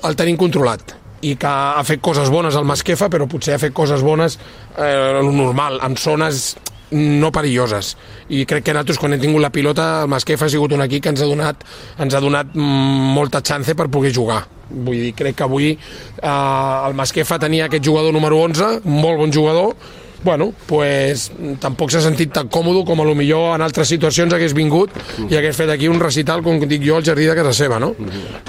[0.08, 3.76] el tenim controlat i que ha fet coses bones al Masquefa, però potser ha fet
[3.78, 4.40] coses bones
[4.74, 6.56] eh, normal, en zones
[6.92, 7.96] no perilloses.
[8.30, 11.06] I crec que nosaltres quan hem tingut la pilota el Masquefa ha sigut un equip
[11.06, 11.64] que ens ha donat,
[12.00, 14.44] ens ha donat molta chance per poder jugar.
[14.72, 19.20] Vull dir, crec que avui eh, el Masquefa tenia aquest jugador número 11 un molt
[19.20, 19.76] bon jugador.
[20.24, 24.54] Bueno, pues, tampoc s'ha sentit tan còmode com a lo millor en altres situacions hagués
[24.54, 27.80] vingut i hagués fet aquí un recital, com dic jo, al jardí de casa seva,
[27.82, 27.96] no?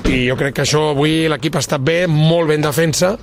[0.04, 3.14] I jo crec que això avui l'equip ha estat bé, molt ben defensa,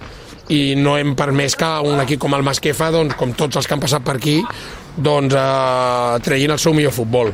[0.50, 3.78] i no hem permès que un equip com el Masquefa, doncs, com tots els que
[3.78, 4.40] han passat per aquí,
[4.98, 7.34] doncs, eh, treguin el seu millor futbol.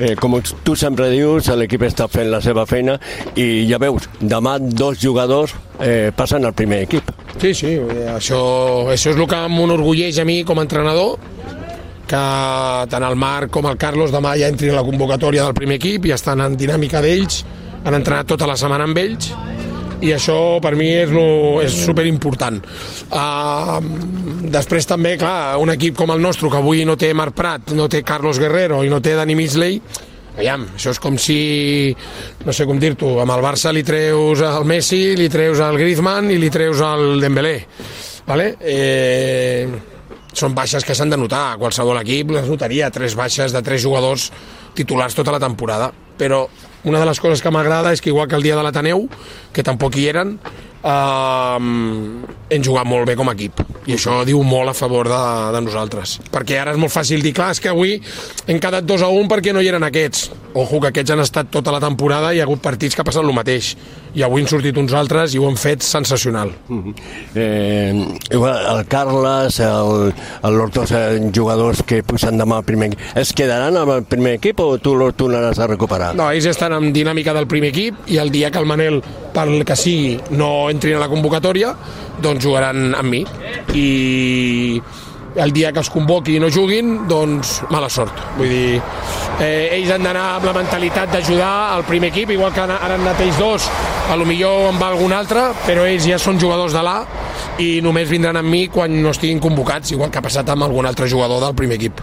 [0.00, 0.34] Eh, com
[0.64, 2.98] tu sempre dius, l'equip està fent la seva feina
[3.40, 7.08] i ja veus, demà dos jugadors eh, passen al primer equip.
[7.40, 7.74] Sí, sí,
[8.12, 8.40] això,
[8.92, 11.16] això és el que m'enorgulleix a mi com a entrenador,
[12.10, 12.22] que
[12.90, 16.10] tant el Marc com el Carlos demà ja entrin a la convocatòria del primer equip
[16.10, 17.44] i estan en dinàmica d'ells,
[17.84, 19.30] han entrenat tota la setmana amb ells
[20.00, 22.60] i això per mi és, lo, és superimportant.
[23.10, 23.80] Uh,
[24.52, 27.88] després també, clar, un equip com el nostre, que avui no té Marc Prat, no
[27.90, 29.82] té Carlos Guerrero i no té Dani Misley,
[30.40, 31.36] Aviam, això és com si,
[32.46, 36.30] no sé com dir-t'ho, amb el Barça li treus el Messi, li treus el Griezmann
[36.32, 37.56] i li treus el Dembélé.
[38.28, 38.46] Vale?
[38.62, 39.66] Eh,
[40.32, 41.58] són baixes que s'han de notar.
[41.60, 44.30] Qualsevol equip les notaria, tres baixes de tres jugadors
[44.78, 45.90] titulars tota la temporada.
[46.16, 46.44] Però
[46.84, 49.06] una de les coses que m'agrada és que igual que el dia de l'Ateneu,
[49.52, 50.38] que tampoc hi eren,
[50.84, 51.58] eh,
[52.50, 55.22] hem jugat molt bé com a equip i això diu molt a favor de,
[55.54, 57.98] de nosaltres perquè ara és molt fàcil dir, clar, és que avui
[58.46, 61.50] hem quedat 2 a 1 perquè no hi eren aquests ojo, que aquests han estat
[61.52, 63.74] tota la temporada i hi ha hagut partits que ha passat el mateix
[64.14, 66.94] i avui han sortit uns altres i ho han fet sensacional mm -hmm.
[67.34, 67.94] eh,
[68.30, 70.12] el Carles el,
[70.42, 74.34] el, els eh, jugadors que pugen demà al primer equip es quedaran amb el primer
[74.38, 76.14] equip o tu els tornaràs a recuperar?
[76.18, 79.02] No, ells estan en dinàmica del primer equip i el dia que el Manel,
[79.34, 81.74] pel que sigui, no entrin a la convocatòria,
[82.22, 83.24] doncs jugaran amb mi.
[83.74, 84.80] I
[85.36, 88.14] el dia que els convoqui i no juguin, doncs mala sort.
[88.36, 88.80] Vull dir,
[89.38, 92.98] eh, ells han d'anar amb la mentalitat d'ajudar al primer equip, igual que ara han
[92.98, 93.68] anat ells dos,
[94.10, 97.04] a lo millor en va algun altre, però ells ja són jugadors de l'A
[97.62, 100.86] i només vindran amb mi quan no estiguin convocats, igual que ha passat amb algun
[100.86, 102.00] altre jugador del primer equip.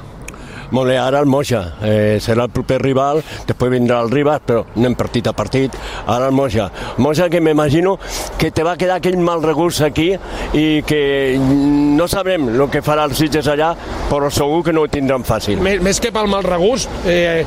[0.72, 4.66] Molt bé, ara el Moja, eh, serà el proper rival, després vindrà el Ribas, però
[4.76, 6.70] anem partit a partit, ara el Moja.
[6.98, 7.98] Moja que m'imagino
[8.38, 10.12] que te va quedar aquell mal regust aquí
[10.54, 11.02] i que
[11.40, 13.74] no sabrem el que farà els Sitges allà,
[14.12, 15.62] però segur que no ho tindran fàcil.
[15.64, 17.46] Més, més que pel mal regust, eh,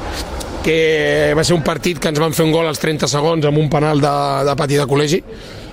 [0.64, 3.60] que va ser un partit que ens van fer un gol als 30 segons amb
[3.60, 4.12] un penal de,
[4.48, 5.22] de pati de col·legi,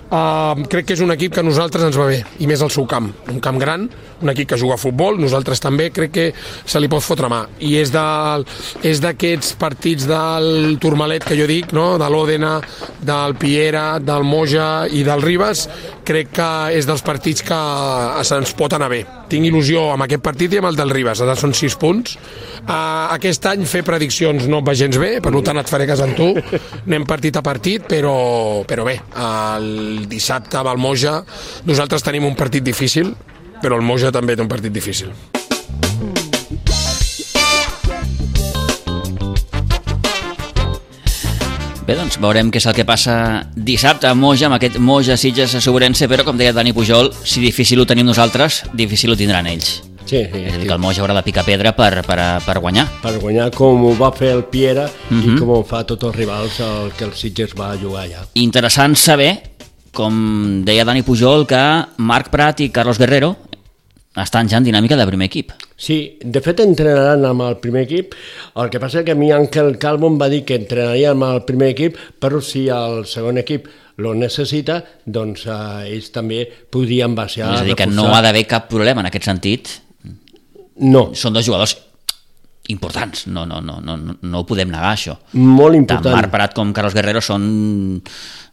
[0.08, 2.72] Uh, crec que és un equip que a nosaltres ens va bé, i més al
[2.72, 3.10] seu camp.
[3.28, 3.89] Un camp gran,
[4.22, 7.41] un equip que juga a futbol, nosaltres també, crec que se li pot fotre mà.
[7.60, 11.97] I és d'aquests partits del Turmalet que jo dic, no?
[11.99, 12.53] de l'Òdena,
[13.03, 15.66] del Piera, del Moja i del Ribas,
[16.08, 17.60] crec que és dels partits que
[18.24, 19.03] se'ns pot anar bé.
[19.28, 22.16] Tinc il·lusió amb aquest partit i amb el del Ribas, ara són 6 punts.
[22.64, 26.16] Uh, aquest any fer prediccions no va gens bé, per tant et faré cas amb
[26.16, 26.32] tu.
[26.88, 28.16] Anem partit a partit, però,
[28.68, 31.21] però bé, el el dissabte amb el Moja
[31.65, 33.15] nosaltres tenim un partit difícil
[33.61, 35.11] però el Moja també té un partit difícil
[41.87, 43.13] Bé, doncs veurem què és el que passa
[43.55, 47.39] dissabte a Moja, amb aquest Moja Sitges a Sobrense, però com deia Dani Pujol, si
[47.39, 49.77] difícil ho tenim nosaltres, difícil ho tindran ells.
[50.07, 52.57] Sí, sí, és a dir, que el Moja haurà de picar pedra per, per, per
[52.63, 52.85] guanyar.
[53.03, 55.23] Per guanyar com ho va fer el Piera uh -huh.
[55.23, 55.39] i Mhm.
[55.39, 58.27] com ho fa tots els rivals el que el Sitges va jugar allà.
[58.33, 59.41] Interessant saber
[59.97, 61.61] com deia Dani Pujol, que
[61.97, 63.33] Marc Prat i Carlos Guerrero
[64.17, 65.53] estan ja en dinàmica de primer equip.
[65.77, 68.13] Sí, de fet entrenaran amb el primer equip,
[68.57, 71.43] el que passa que a mi Àngel Calvo em va dir que entrenaria amb el
[71.49, 73.67] primer equip, però si el segon equip
[74.01, 76.43] lo necessita, doncs eh, ells també
[76.73, 77.51] podrien baixar...
[77.53, 78.09] És a dir, que reforçar.
[78.09, 79.73] no ha d'haver cap problema en aquest sentit.
[80.77, 81.07] No.
[81.17, 81.73] Són dos jugadors
[82.74, 85.15] importants, no, no, no, no, no ho podem negar, això.
[85.34, 86.09] Molt important.
[86.09, 87.47] Tant Marc Prat com Carlos Guerrero són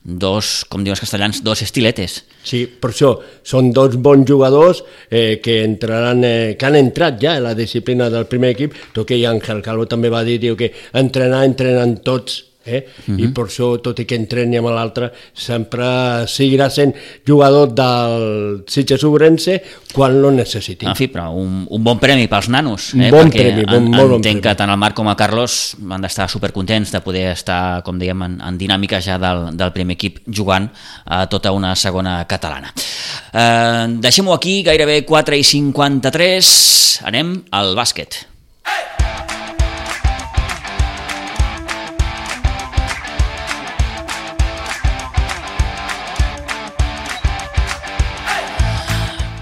[0.05, 2.21] dos, com diuen els castellans, dos estiletes.
[2.45, 7.39] Sí, per això són dos bons jugadors eh, que entraran, eh, que han entrat ja
[7.39, 10.71] a la disciplina del primer equip, tot que Àngel Calvo també va dir diu, que
[10.93, 12.87] entrenar, entrenen tots, eh?
[13.09, 13.25] Uh -huh.
[13.25, 16.95] i per això, tot i que entreni amb l'altre, sempre seguirà sent
[17.27, 19.63] jugador del Sitges Obrense
[19.93, 20.87] quan lo necessiti.
[20.87, 23.11] En fi, però un, un bon premi pels nanos, Un eh?
[23.11, 24.43] bon perquè premi, bon- en, molt bon entenc premi.
[24.43, 28.23] que tant el Marc com el Carlos han d'estar supercontents de poder estar, com dèiem,
[28.23, 30.69] en, en dinàmica ja del, del primer equip jugant
[31.07, 32.73] a tota una segona catalana.
[33.33, 38.27] Eh, Deixem-ho aquí, gairebé 4 i 53, anem al bàsquet.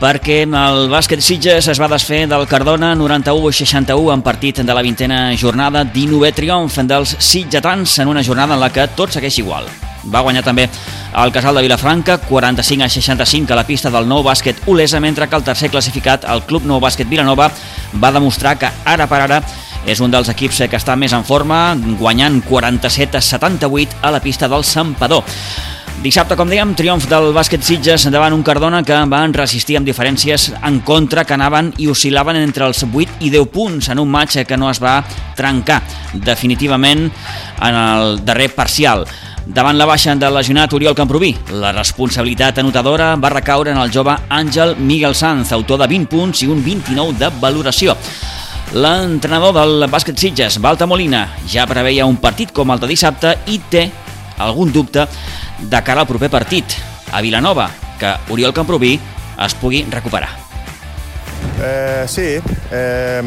[0.02, 5.30] Perquè el bàsquet Sitges es va desfer del Cardona 91-61 en partit de la vintena
[5.38, 9.68] jornada, 19è triomf dels sitgetans en una jornada en la que tot segueix igual.
[10.10, 14.24] Va guanyar també el Casal de Vilafranca 45 a 65 a la pista del nou
[14.26, 17.52] bàsquet Olesa, mentre que el tercer classificat, el Club Nou Bàsquet Vilanova,
[17.94, 19.38] va demostrar que ara per ara
[19.86, 24.22] és un dels equips que està més en forma, guanyant 47 a 78 a la
[24.22, 25.22] pista del Sampador.
[26.00, 30.48] Dissabte, com dèiem, triomf del bàsquet Sitges davant un Cardona que van resistir amb diferències
[30.64, 34.40] en contra que anaven i oscil·laven entre els 8 i 10 punts en un match
[34.48, 34.96] que no es va
[35.36, 35.82] trencar
[36.14, 39.04] definitivament en el darrer parcial.
[39.46, 44.14] Davant la baixa del lesionat Oriol Camproví, la responsabilitat anotadora va recaure en el jove
[44.30, 47.96] Àngel Miguel Sanz, autor de 20 punts i un 29 de valoració.
[48.72, 53.58] L'entrenador del bàsquet Sitges, Balta Molina, ja preveia un partit com el de dissabte i
[53.68, 53.90] té
[54.38, 55.04] algun dubte
[55.62, 56.76] de cara al proper partit
[57.12, 58.98] a Vilanova, que Oriol Camproví
[59.42, 60.30] es pugui recuperar.
[61.62, 62.40] Eh, sí,
[62.70, 63.22] eh,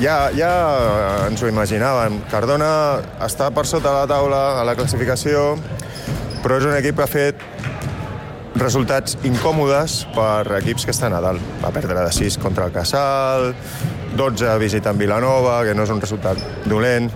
[0.00, 0.52] ja, ja
[1.28, 2.22] ens ho imaginàvem.
[2.32, 2.70] Cardona
[3.24, 5.54] està per sota la taula a la classificació,
[6.42, 7.44] però és un equip que ha fet
[8.56, 11.42] resultats incòmodes per equips que estan a dalt.
[11.62, 13.52] Va perdre de 6 contra el Casal,
[14.16, 17.10] 12 visitant Vilanova, que no és un resultat dolent,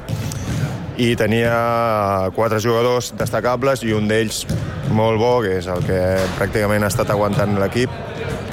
[0.99, 4.42] i tenia quatre jugadors destacables i un d'ells
[4.90, 6.01] molt bo, que és el que
[6.38, 7.92] pràcticament ha estat aguantant l'equip,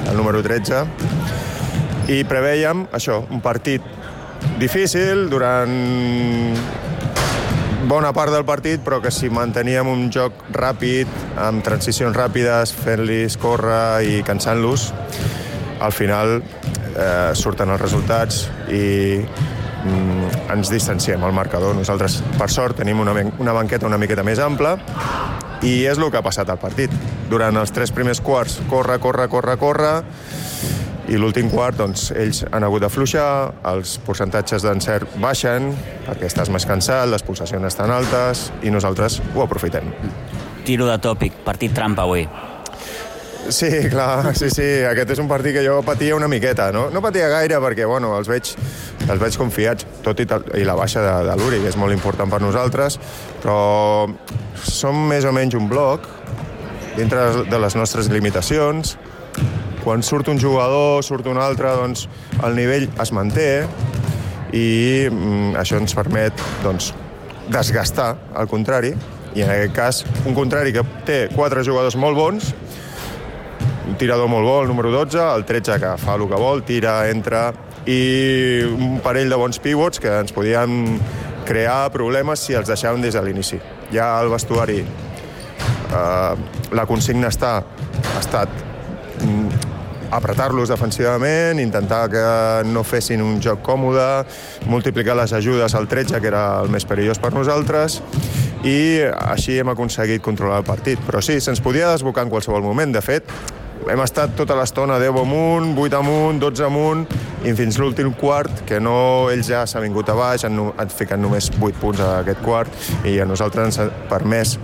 [0.05, 0.83] el número 13,
[2.13, 3.81] i preveiem això, un partit
[4.61, 5.73] difícil durant
[7.89, 11.09] bona part del partit, però que si manteníem un joc ràpid,
[11.41, 14.91] amb transicions ràpides, fent-los córrer i cansant-los,
[15.85, 19.21] al final eh, surten els resultats i
[20.53, 21.75] ens distanciem al marcador.
[21.77, 24.75] Nosaltres, per sort, tenim una, una banqueta una miqueta més ampla
[25.65, 26.93] i és el que ha passat al partit.
[27.29, 29.93] Durant els tres primers quarts, corre, corre, corre, corre,
[31.09, 35.71] i l'últim quart, doncs, ells han hagut de fluixar, els percentatges d'encert baixen,
[36.07, 39.93] perquè estàs més cansat, les pulsacions estan altes, i nosaltres ho aprofitem.
[40.65, 42.25] Tiro de tòpic, partit trampa avui.
[43.49, 44.65] Sí, clar, sí, sí.
[44.89, 46.87] Aquest és un partit que jo patia una miqueta, no?
[46.89, 48.55] No patia gaire perquè, bueno, els veig,
[49.05, 51.93] els veig confiats, tot i, tal, i la baixa de, de l'Uri, que és molt
[51.93, 52.97] important per nosaltres,
[53.43, 53.59] però
[54.65, 56.09] som més o menys un bloc,
[56.97, 58.95] dintre de les nostres limitacions.
[59.83, 62.07] Quan surt un jugador, surt un altre, doncs
[62.41, 63.49] el nivell es manté
[64.55, 66.95] i mm, això ens permet doncs,
[67.53, 68.95] desgastar, al contrari,
[69.35, 72.53] i en aquest cas un contrari que té quatre jugadors molt bons,
[73.87, 76.97] un tirador molt bo, el número 12, el 13 que fa el que vol, tira,
[77.09, 77.47] entra,
[77.85, 80.97] i un parell de bons pivots que ens podien
[81.45, 83.59] crear problemes si els deixàvem des de l'inici.
[83.93, 86.33] Ja al vestuari eh,
[86.73, 88.49] la consigna està, ha estat
[89.21, 89.73] mm,
[90.15, 92.25] apretar-los defensivament, intentar que
[92.69, 94.25] no fessin un joc còmode,
[94.71, 98.01] multiplicar les ajudes al 13, que era el més perillós per nosaltres,
[98.65, 101.01] i així hem aconseguit controlar el partit.
[101.05, 102.95] Però sí, se'ns podia desbocar en qualsevol moment.
[102.95, 103.29] De fet,
[103.91, 107.05] hem estat tota l'estona 10 amunt, 8 amunt, 12 amunt,
[107.45, 111.21] i fins l'últim quart, que no ells ja s'han vingut a baix, han, han ficat
[111.21, 114.55] només 8 punts a aquest quart, i a nosaltres ens ha permès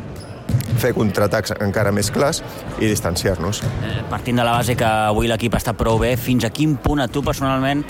[0.81, 2.41] fer contraatacs encara més clars
[2.79, 3.61] i distanciar-nos.
[3.85, 7.03] Eh, partint de la base que avui l'equip està prou bé, fins a quin punt
[7.03, 7.85] a tu personalment,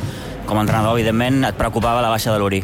[0.45, 2.63] com a entrenador, evidentment, et preocupava la baixa de l'Uri?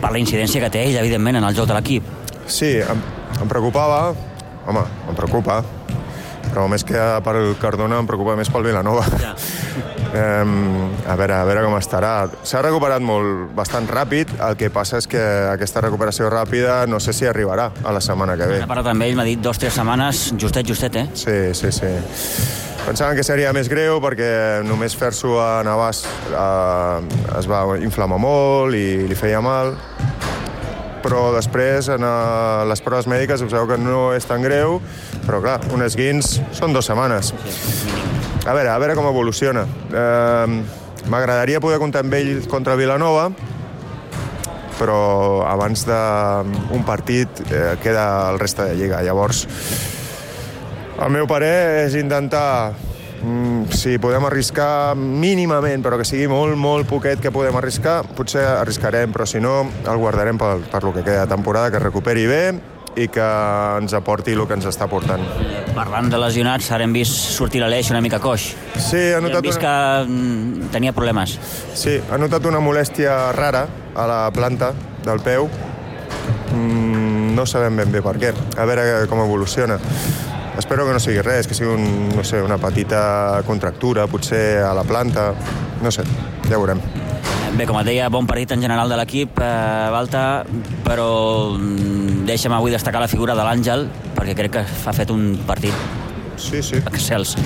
[0.00, 2.12] Per la incidència que té ell, evidentment, en el joc de l'equip.
[2.46, 3.00] Sí, em,
[3.40, 4.12] em preocupava,
[4.68, 5.62] home, em preocupa,
[6.54, 9.06] però més que per el Cardona em preocupa més pel Vilanova.
[9.18, 9.34] Ja.
[10.14, 12.28] Um, a veure, a veure com estarà.
[12.46, 15.18] S'ha recuperat molt, bastant ràpid, el que passa és que
[15.50, 18.60] aquesta recuperació ràpida no sé si arribarà a la setmana que ve.
[18.62, 21.08] He parlat amb ell, m'ha dit dos o tres setmanes, justet, justet, eh?
[21.18, 21.90] Sí, sí, sí.
[22.84, 28.78] Pensaven que seria més greu perquè només fer-s'ho a Navàs eh, es va inflamar molt
[28.78, 29.74] i li feia mal,
[31.04, 34.78] però després en uh, les proves mèdiques observeu que no és tan greu,
[35.26, 37.34] però clar, un esguins són dues setmanes.
[38.44, 39.64] A veure, a veure com evoluciona.
[39.88, 43.26] Eh, M'agradaria poder comptar amb ell contra Vilanova,
[44.78, 49.02] però abans d'un partit eh, queda el reste de Lliga.
[49.04, 49.44] Llavors,
[50.96, 52.72] el meu parer és intentar
[53.20, 58.46] mm, si podem arriscar mínimament, però que sigui molt, molt poquet que podem arriscar, potser
[58.54, 62.24] arriscarem, però si no, el guardarem per, per lo que queda de temporada, que recuperi
[62.30, 62.44] bé
[62.96, 63.24] i que
[63.80, 65.22] ens aporti el que ens està portant.
[65.74, 68.52] Parlant de lesionats, ara hem vist sortir l'Aleix una mica coix.
[68.76, 69.40] Sí, ha notat...
[69.40, 69.66] hem vist una...
[69.66, 71.38] que mm, tenia problemes.
[71.74, 74.72] Sí, ha notat una molèstia rara a la planta
[75.04, 75.48] del peu.
[76.54, 78.34] Mm, no sabem ben bé per què.
[78.56, 79.80] A veure com evoluciona.
[80.58, 84.70] Espero que no sigui res, que sigui un, no sé, una petita contractura, potser a
[84.76, 85.32] la planta.
[85.82, 86.06] No sé,
[86.46, 86.82] ja veurem.
[87.54, 90.42] Bé, com et deia, bon partit en general de l'equip, eh, Balta,
[90.82, 95.34] però mm, deixa'm avui destacar la figura de l'Àngel, perquè crec que ha fet un
[95.46, 95.74] partit
[96.36, 96.76] sí, sí.
[96.76, 97.36] excels.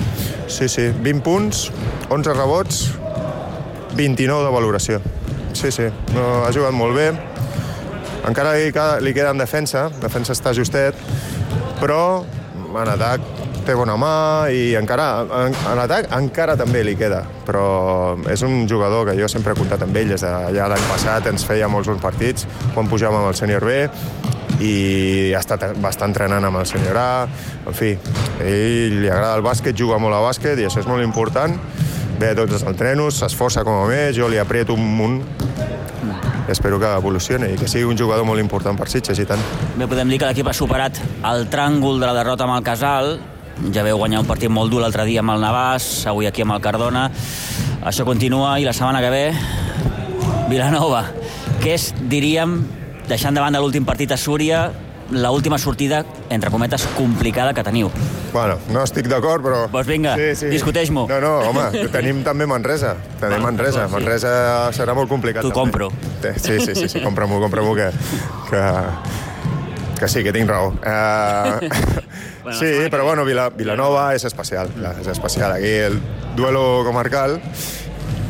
[0.47, 1.69] Sí, sí, 20 punts,
[2.09, 2.85] 11 rebots,
[3.95, 5.01] 29 de valoració.
[5.53, 7.11] Sí, sí, no, ha jugat molt bé.
[8.29, 8.71] Encara li,
[9.03, 10.97] li queda en defensa, defensa està justet,
[11.79, 12.23] però
[12.69, 13.23] en atac
[13.65, 15.07] té bona mà i encara,
[15.45, 19.59] en, en atac encara també li queda, però és un jugador que jo sempre he
[19.59, 23.27] comptat amb ell des de ja l'any passat, ens feia molts bons partits quan pujàvem
[23.29, 23.83] al sènior B
[24.59, 27.11] i ha estat, va estar entrenant amb el senyor A,
[27.67, 27.93] en fi,
[28.39, 31.55] a ell li agrada el bàsquet, juga molt a bàsquet i això és molt important,
[32.19, 35.21] ve a tots els entrenos, s'esforça com a més, jo li aprieto un munt
[36.49, 39.41] espero que evolucioni i que sigui un jugador molt important per Sitges i tant.
[39.77, 40.97] Bé, podem dir que l'equip ha superat
[41.29, 43.19] el tràngol de la derrota amb el Casal,
[43.75, 46.55] ja veu guanyar un partit molt dur l'altre dia amb el Navàs, avui aquí amb
[46.55, 47.09] el Cardona.
[47.85, 49.25] Això continua i la setmana que ve
[50.49, 51.05] Vilanova,
[51.61, 52.57] que és, diríem,
[53.09, 54.69] deixant de banda l'últim partit a Súria,
[55.11, 57.89] la última sortida, entre cometes, complicada que teniu.
[58.31, 59.63] Bueno, no estic d'acord, però...
[59.73, 60.51] Doncs vinga, sí, sí.
[60.53, 61.07] discuteix-m'ho.
[61.09, 62.93] No, no, home, tenim també Manresa.
[63.21, 63.87] Tenim Manresa.
[63.89, 64.33] Manresa
[64.75, 65.45] serà molt complicat.
[65.45, 65.89] T'ho compro.
[66.21, 67.89] Sí, sí, sí, sí compra-m'ho, compra-m'ho, que,
[68.51, 68.63] que,
[69.99, 70.75] que sí, que tinc raó.
[70.77, 71.57] Uh,
[72.45, 75.57] bueno, sí, però bueno, Vila, Vilanova és especial, és especial.
[75.57, 75.97] Aquí el
[76.37, 77.39] duelo comarcal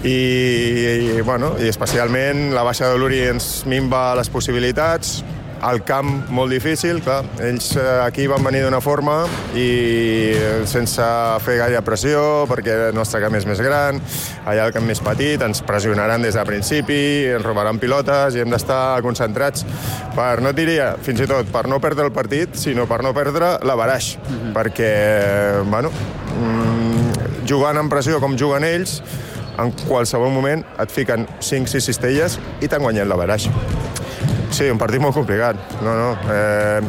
[0.04, 5.20] i, i, bueno, i especialment la baixa de l'Uri ens minva les possibilitats,
[5.60, 9.18] el camp molt difícil, clar, ells eh, aquí van venir d'una forma
[9.60, 10.32] i
[10.70, 11.06] sense
[11.44, 14.00] fer gaire pressió perquè el nostre camp és més gran,
[14.48, 17.02] allà el camp més petit, ens pressionaran des de principi,
[17.34, 19.66] ens robaran pilotes i hem d'estar concentrats
[20.16, 23.58] per, no diria, fins i tot, per no perdre el partit, sinó per no perdre
[23.68, 24.54] la baraix, mm -hmm.
[24.56, 24.94] perquè,
[25.66, 25.92] bueno,
[26.40, 29.02] mm, jugant en pressió com juguen ells,
[29.60, 33.50] en qualsevol moment et fiquen 5-6 cistelles i t'han guanyat la baraix.
[34.50, 35.60] Sí, un partit molt complicat.
[35.86, 36.10] No, no.
[36.34, 36.82] Eh,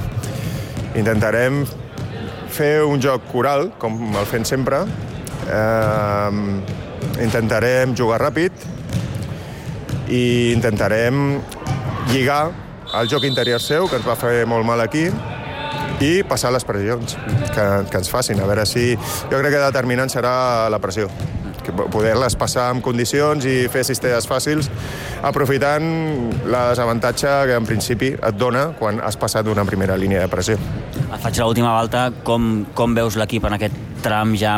[1.00, 1.62] intentarem
[2.50, 4.82] fer un joc coral, com el fem sempre.
[5.50, 6.30] Eh,
[7.24, 8.66] intentarem jugar ràpid
[10.10, 11.38] i intentarem
[12.10, 12.42] lligar
[12.98, 15.06] el joc interior seu, que ens va fer molt mal aquí,
[16.00, 17.14] i passar les pressions
[17.54, 18.40] que, que ens facin.
[18.40, 18.94] A veure si...
[19.30, 20.32] Jo crec que determinant serà
[20.72, 21.10] la pressió
[21.72, 24.70] poder-les passar en condicions i fer cistelles fàcils,
[25.26, 25.86] aprofitant
[26.50, 30.58] la desavantatge que en principi et dona quan has passat d'una primera línia de pressió.
[31.20, 32.08] Faig l'última volta.
[32.24, 34.56] Com, com veus l'equip en aquest tram ja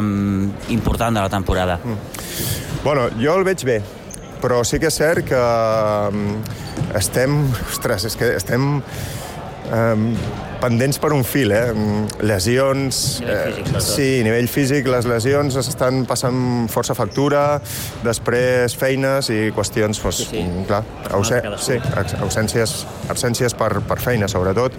[0.70, 1.78] important de la temporada?
[1.82, 1.96] Mm.
[2.84, 3.78] Bueno, jo el veig bé,
[4.42, 6.36] però sí que és cert que mm,
[6.98, 7.38] estem...
[7.70, 8.82] Ostres, és que estem
[9.70, 10.08] um,
[10.62, 11.72] pendents per un fil, eh?
[12.22, 13.20] Lesions...
[13.22, 17.44] Nivell físic, eh, sí, a nivell físic, les lesions estan passant força factura,
[18.06, 20.44] després feines i qüestions, doncs, sí, sí.
[20.68, 20.84] clar,
[21.18, 21.80] ause sí,
[22.22, 22.76] ausències,
[23.12, 24.78] absències per, per feina, sobretot.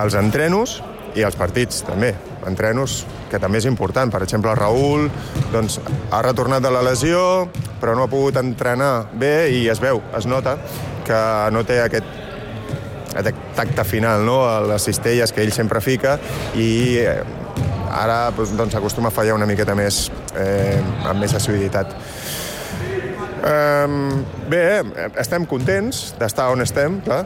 [0.00, 0.80] Els entrenos
[1.14, 2.14] i els partits, també.
[2.48, 4.10] Entrenos, que també és important.
[4.10, 5.10] Per exemple, el Raül
[5.52, 5.78] doncs,
[6.10, 7.20] ha retornat de la lesió,
[7.82, 10.56] però no ha pogut entrenar bé i es veu, es nota
[11.06, 12.21] que no té aquest
[13.18, 14.42] aquest tacte final, no?
[14.48, 16.18] a les cistelles que ell sempre fica
[16.56, 17.18] i eh,
[17.92, 20.06] ara doncs, acostuma a fallar una miqueta més
[20.38, 21.92] eh, amb més assiduïtat.
[23.42, 24.62] Um, bé,
[25.18, 27.24] estem contents d'estar on estem, clar.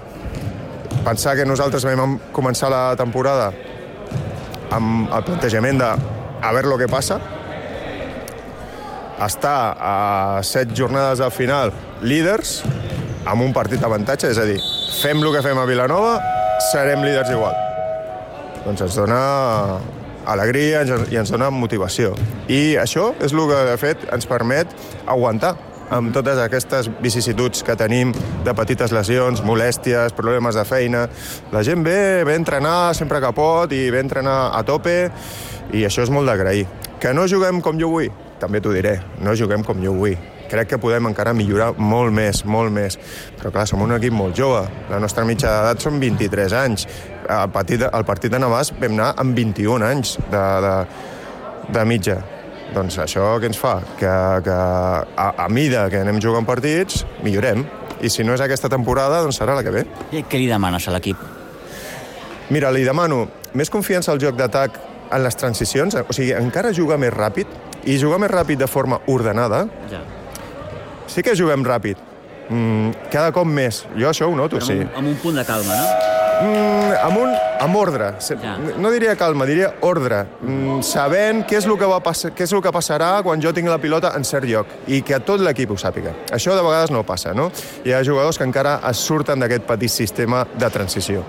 [1.05, 3.51] Pensar que nosaltres vam començar la temporada
[4.75, 5.91] amb el plantejament de
[6.47, 7.21] a veure lo que passa,
[9.23, 11.73] estar a set jornades al final
[12.03, 12.61] líders,
[13.27, 14.59] amb un partit d'avantatge, és a dir,
[15.03, 16.17] fem el que fem a Vilanova,
[16.73, 17.55] serem líders igual.
[18.65, 19.21] Doncs ens dona
[20.27, 20.83] alegria
[21.13, 22.15] i ens dona motivació.
[22.49, 24.73] I això és el que, de fet, ens permet
[25.07, 25.55] aguantar
[25.95, 28.11] amb totes aquestes vicissituds que tenim
[28.45, 31.07] de petites lesions, molèsties, problemes de feina.
[31.55, 34.97] La gent ve, ve a entrenar sempre que pot i ve a entrenar a tope
[35.73, 36.67] i això és molt d'agrair.
[36.99, 38.11] Que no juguem com jo vull?
[38.41, 40.17] També t'ho diré, no juguem com jo vull
[40.51, 42.99] crec que podem encara millorar molt més, molt més.
[43.39, 44.63] Però clar, som un equip molt jove.
[44.91, 46.87] La nostra mitja d'edat són 23 anys.
[47.29, 50.75] Al partit, al partit de Navàs vam anar amb 21 anys de, de,
[51.75, 52.21] de mitja.
[52.75, 53.77] Doncs això què ens fa?
[53.99, 54.13] Que,
[54.47, 57.65] que a, a mida que anem jugant partits, millorem.
[58.03, 59.87] I si no és aquesta temporada, doncs serà la que ve.
[60.13, 61.23] I què li demanes a l'equip?
[62.53, 63.25] Mira, li demano
[63.59, 64.77] més confiança al joc d'atac
[65.15, 67.51] en les transicions, o sigui, encara jugar més ràpid,
[67.87, 70.03] i jugar més ràpid de forma ordenada, ja
[71.07, 71.97] sí que juguem ràpid.
[72.49, 73.85] Mm, cada cop més.
[73.99, 74.79] Jo això ho noto, amb sí.
[74.85, 76.15] Un, amb un punt de calma, no?
[76.37, 77.31] Mm, amb, un,
[77.65, 78.11] amb ordre.
[78.21, 78.57] Ja.
[78.79, 80.23] No diria calma, diria ordre.
[80.43, 83.55] Mm, sabent què és, el que va passar, què és el que passarà quan jo
[83.57, 86.13] tinc la pilota en cert lloc i que tot l'equip ho sàpiga.
[86.37, 87.49] Això de vegades no passa, no?
[87.85, 91.25] Hi ha jugadors que encara es surten d'aquest petit sistema de transició.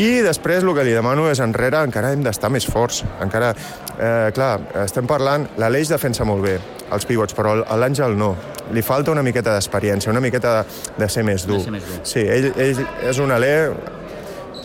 [0.00, 3.02] I després el que li demano és enrere encara hem d'estar més forts.
[3.20, 3.52] Encara,
[3.98, 4.54] eh, clar,
[4.84, 6.58] estem parlant, l'Aleix defensa molt bé,
[6.92, 8.34] els pivots, però l'Àngel no.
[8.72, 11.60] Li falta una miqueta d'experiència, una miqueta de, de ser més dur.
[11.64, 12.00] ser més dur.
[12.06, 13.54] Sí, ell, ell és un alè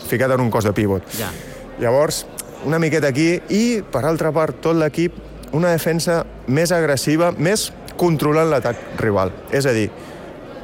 [0.08, 1.04] ficat en un cos de pivot.
[1.18, 1.32] Ja.
[1.82, 2.24] Llavors,
[2.66, 5.18] una miqueta aquí i, per altra part, tot l'equip
[5.52, 7.68] una defensa més agressiva, més
[7.98, 9.32] controlant l'atac rival.
[9.54, 9.88] És a dir,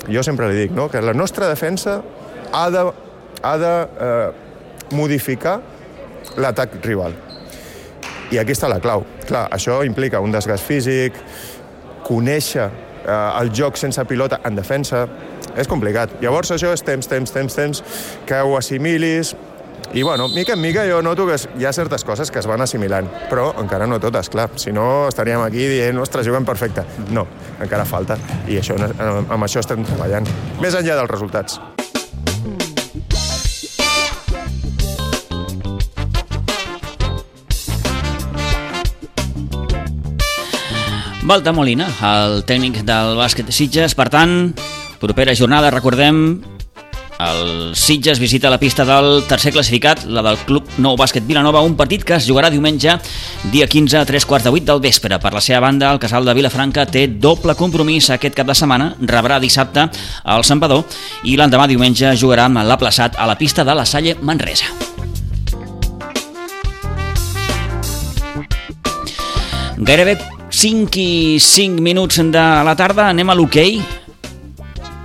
[0.09, 2.01] jo sempre li dic, no?, que la nostra defensa
[2.53, 2.85] ha de,
[3.43, 3.74] ha de
[4.07, 4.28] eh,
[4.95, 5.59] modificar
[6.37, 7.16] l'atac rival.
[8.32, 9.05] I aquí està la clau.
[9.28, 11.16] Clar, això implica un desgast físic,
[12.05, 12.68] conèixer
[13.07, 15.07] el joc sense pilota en defensa,
[15.57, 16.18] és complicat.
[16.22, 17.82] Llavors això és temps, temps, temps, temps,
[18.26, 19.34] que ho assimilis,
[19.94, 22.64] i, bueno, mica en mica jo noto que hi ha certes coses que es van
[22.64, 24.48] assimilant, però encara no totes, clar.
[24.59, 26.82] Si no, estaríem aquí dient, ostres, juguem perfecte.
[27.14, 27.28] No,
[27.62, 30.26] encara falta, i això, amb això estem treballant.
[30.59, 31.62] Més enllà dels resultats.
[41.25, 43.95] Balta Molina, el tècnic del bàsquet de Sitges.
[43.97, 44.51] Per tant,
[45.01, 46.18] propera jornada, recordem,
[47.25, 51.79] el Sitges visita la pista del tercer classificat, la del Club Nou Bàsquet Vilanova, un
[51.79, 52.99] partit que es jugarà diumenge,
[53.55, 55.16] dia 15 a 3 quarts de 8 del vespre.
[55.16, 58.93] Per la seva banda, el casal de Vilafranca té doble compromís aquest cap de setmana,
[59.01, 59.89] rebrà dissabte
[60.29, 60.85] al Santpedor
[61.25, 64.68] i l'endemà diumenge jugarà amb l'aplaçat a la pista de la Salle Manresa.
[69.81, 73.80] Gairebé 5 i 5 minuts de la tarda, anem a l'hoquei,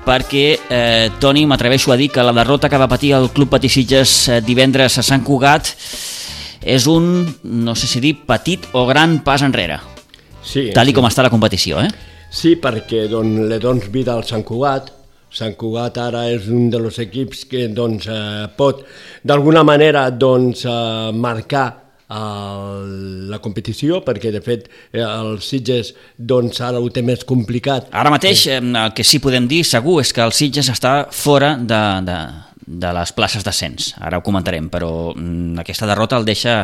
[0.06, 4.14] perquè, eh, Toni, m'atreveixo a dir que la derrota que va patir el Club Patissitges
[4.30, 5.72] eh, divendres a Sant Cugat
[6.62, 9.80] és un, no sé si dir, petit o gran pas enrere.
[10.46, 11.00] Sí, tal i sí.
[11.00, 11.90] com està la competició, eh?
[12.30, 14.94] Sí, perquè don, le dones vida al Sant Cugat.
[15.34, 18.86] Sant Cugat ara és un dels equips que doncs, eh, pot
[19.26, 26.82] d'alguna manera doncs, eh, marcar la competició, perquè de fet eh, el Sitges doncs ara
[26.82, 27.92] ho té més complicat.
[27.94, 31.56] Ara mateix eh, el que sí podem dir segur és que el Sitges està fora
[31.60, 32.18] de, de,
[32.66, 33.94] de les places d'ascens.
[34.02, 36.64] Ara ho comentarem, però mm, aquesta derrota el deixa,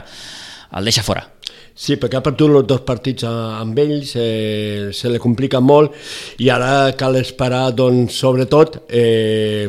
[0.74, 1.28] el deixa fora.
[1.76, 5.92] Sí, perquè ha perdut els dos partits amb ells, eh, se li complica molt
[6.40, 9.68] i ara cal esperar, doncs, sobretot, eh,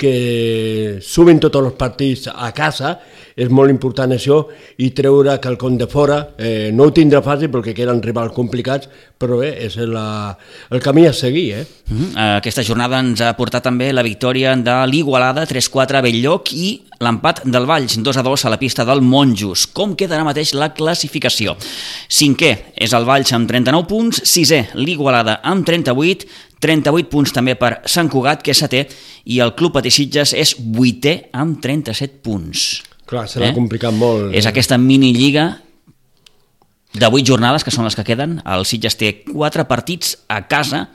[0.00, 2.94] que sumin tots els partits a casa,
[3.36, 4.38] és molt important això,
[4.80, 8.32] i treure que el com de fora eh, no ho tindrà fàcil perquè queden rivals
[8.36, 8.88] complicats,
[9.20, 10.32] però bé, és la,
[10.72, 11.46] el camí a seguir.
[11.60, 11.66] Eh?
[11.90, 12.06] Uh mhm.
[12.14, 12.36] -huh.
[12.38, 17.42] Aquesta jornada ens ha portat també la victòria de l'Igualada 3-4 a Belllloc i l'empat
[17.44, 19.66] del Valls 2-2 a la pista del Monjos.
[19.66, 21.56] Com queda ara mateix la classificació?
[22.08, 26.26] Cinquè és el Valls amb 39 punts, sisè l'Igualada amb 38,
[26.62, 28.84] 38 punts també per Sant Cugat, que és setè,
[29.26, 32.82] i el Club Patissitges és vuitè amb 37 punts.
[33.10, 33.56] Clar, se l'ha eh?
[33.56, 34.30] complicat molt.
[34.36, 35.48] És aquesta mini-lliga
[36.94, 38.38] de 8 jornades, que són les que queden.
[38.46, 40.86] El Sitges té 4 partits a casa,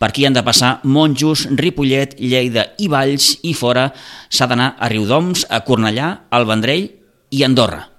[0.00, 3.90] per aquí han de passar Monjos, Ripollet, Lleida i Valls, i fora
[4.32, 6.88] s'ha d'anar a Riudoms, a Cornellà, al Vendrell
[7.30, 7.89] i Andorra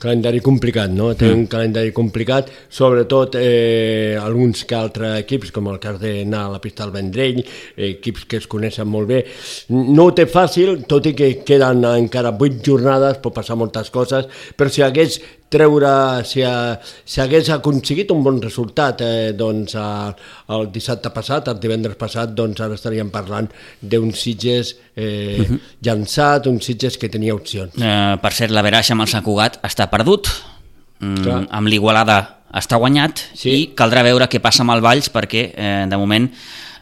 [0.00, 1.10] calendari complicat, no?
[1.18, 1.50] Té un mm.
[1.52, 6.84] calendari complicat, sobretot eh, alguns que altres equips, com el cas d'anar a la pista
[6.84, 9.24] del Vendrell, eh, equips que es coneixen molt bé.
[9.74, 14.30] No ho té fàcil, tot i que queden encara vuit jornades, pot passar moltes coses,
[14.56, 20.68] però si hagués treure, si, ha, si hagués aconseguit un bon resultat eh, doncs, el
[20.74, 23.48] dissabte passat, el divendres passat, doncs ara estaríem parlant
[23.80, 25.54] d'un Sitges eh, uh mhm.
[25.54, 25.60] -huh.
[25.82, 27.74] llançat, un Sitges que tenia opcions.
[27.76, 30.28] Eh, per cert, la Veraix amb el Sant Cugat està perdut,
[31.00, 33.50] mm, amb l'Igualada està guanyat sí.
[33.50, 36.28] i caldrà veure què passa amb el Valls perquè eh, de moment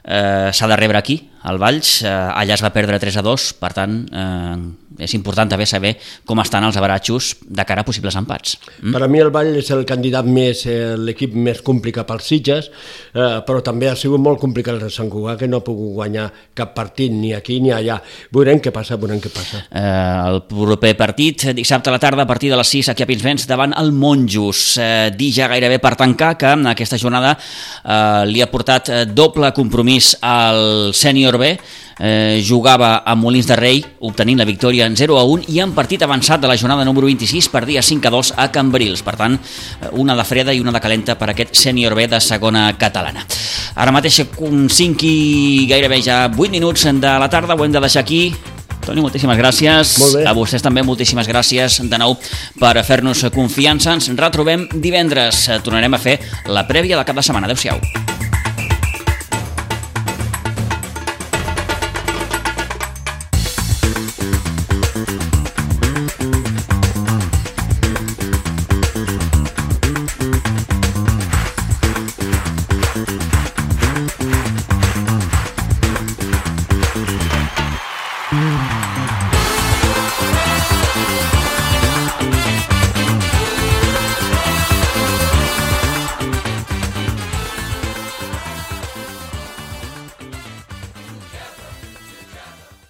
[0.06, 3.46] eh, s'ha de rebre aquí, al Valls, eh, allà es va perdre 3 a 2,
[3.60, 4.56] per tant eh,
[5.02, 5.94] és important també saber
[6.26, 8.56] com estan els abaratxos de cara a possibles empats.
[8.80, 8.94] Mm?
[8.94, 12.70] Per a mi el Vall és el candidat més, eh, l'equip més complicat pels Sitges,
[13.12, 16.30] eh, però també ha sigut molt complicat el Sant Cugat, que no ha pogut guanyar
[16.56, 17.98] cap partit ni aquí ni allà.
[18.32, 19.62] Veurem què passa, veurem què passa.
[19.70, 23.06] Eh, el proper partit, dissabte a la tarda, a partir de les 6, aquí a
[23.06, 24.78] Pinsbens, davant el Monjos.
[24.80, 29.04] Eh, dir ja gairebé per tancar que en aquesta jornada eh, li ha portat eh,
[29.06, 31.58] doble compromís al sènior B,
[31.98, 35.72] eh, jugava a Molins de Rei, obtenint la victòria en 0 a 1 i en
[35.72, 39.02] partit avançat de la jornada número 26 per dia 5 a 2 a Cambrils.
[39.02, 42.20] Per tant, eh, una de freda i una de calenta per aquest sènior B de
[42.20, 43.26] segona catalana.
[43.74, 47.80] Ara mateix, un 5 i gairebé ja 8 minuts de la tarda, ho hem de
[47.80, 48.34] deixar aquí.
[48.86, 49.96] Toni, moltíssimes gràcies.
[50.22, 52.14] A vostès també moltíssimes gràcies de nou
[52.60, 53.96] per fer-nos confiança.
[53.98, 55.48] Ens retrobem divendres.
[55.66, 57.50] Tornarem a fer la prèvia del cap de setmana.
[57.50, 58.15] Adéu-siau.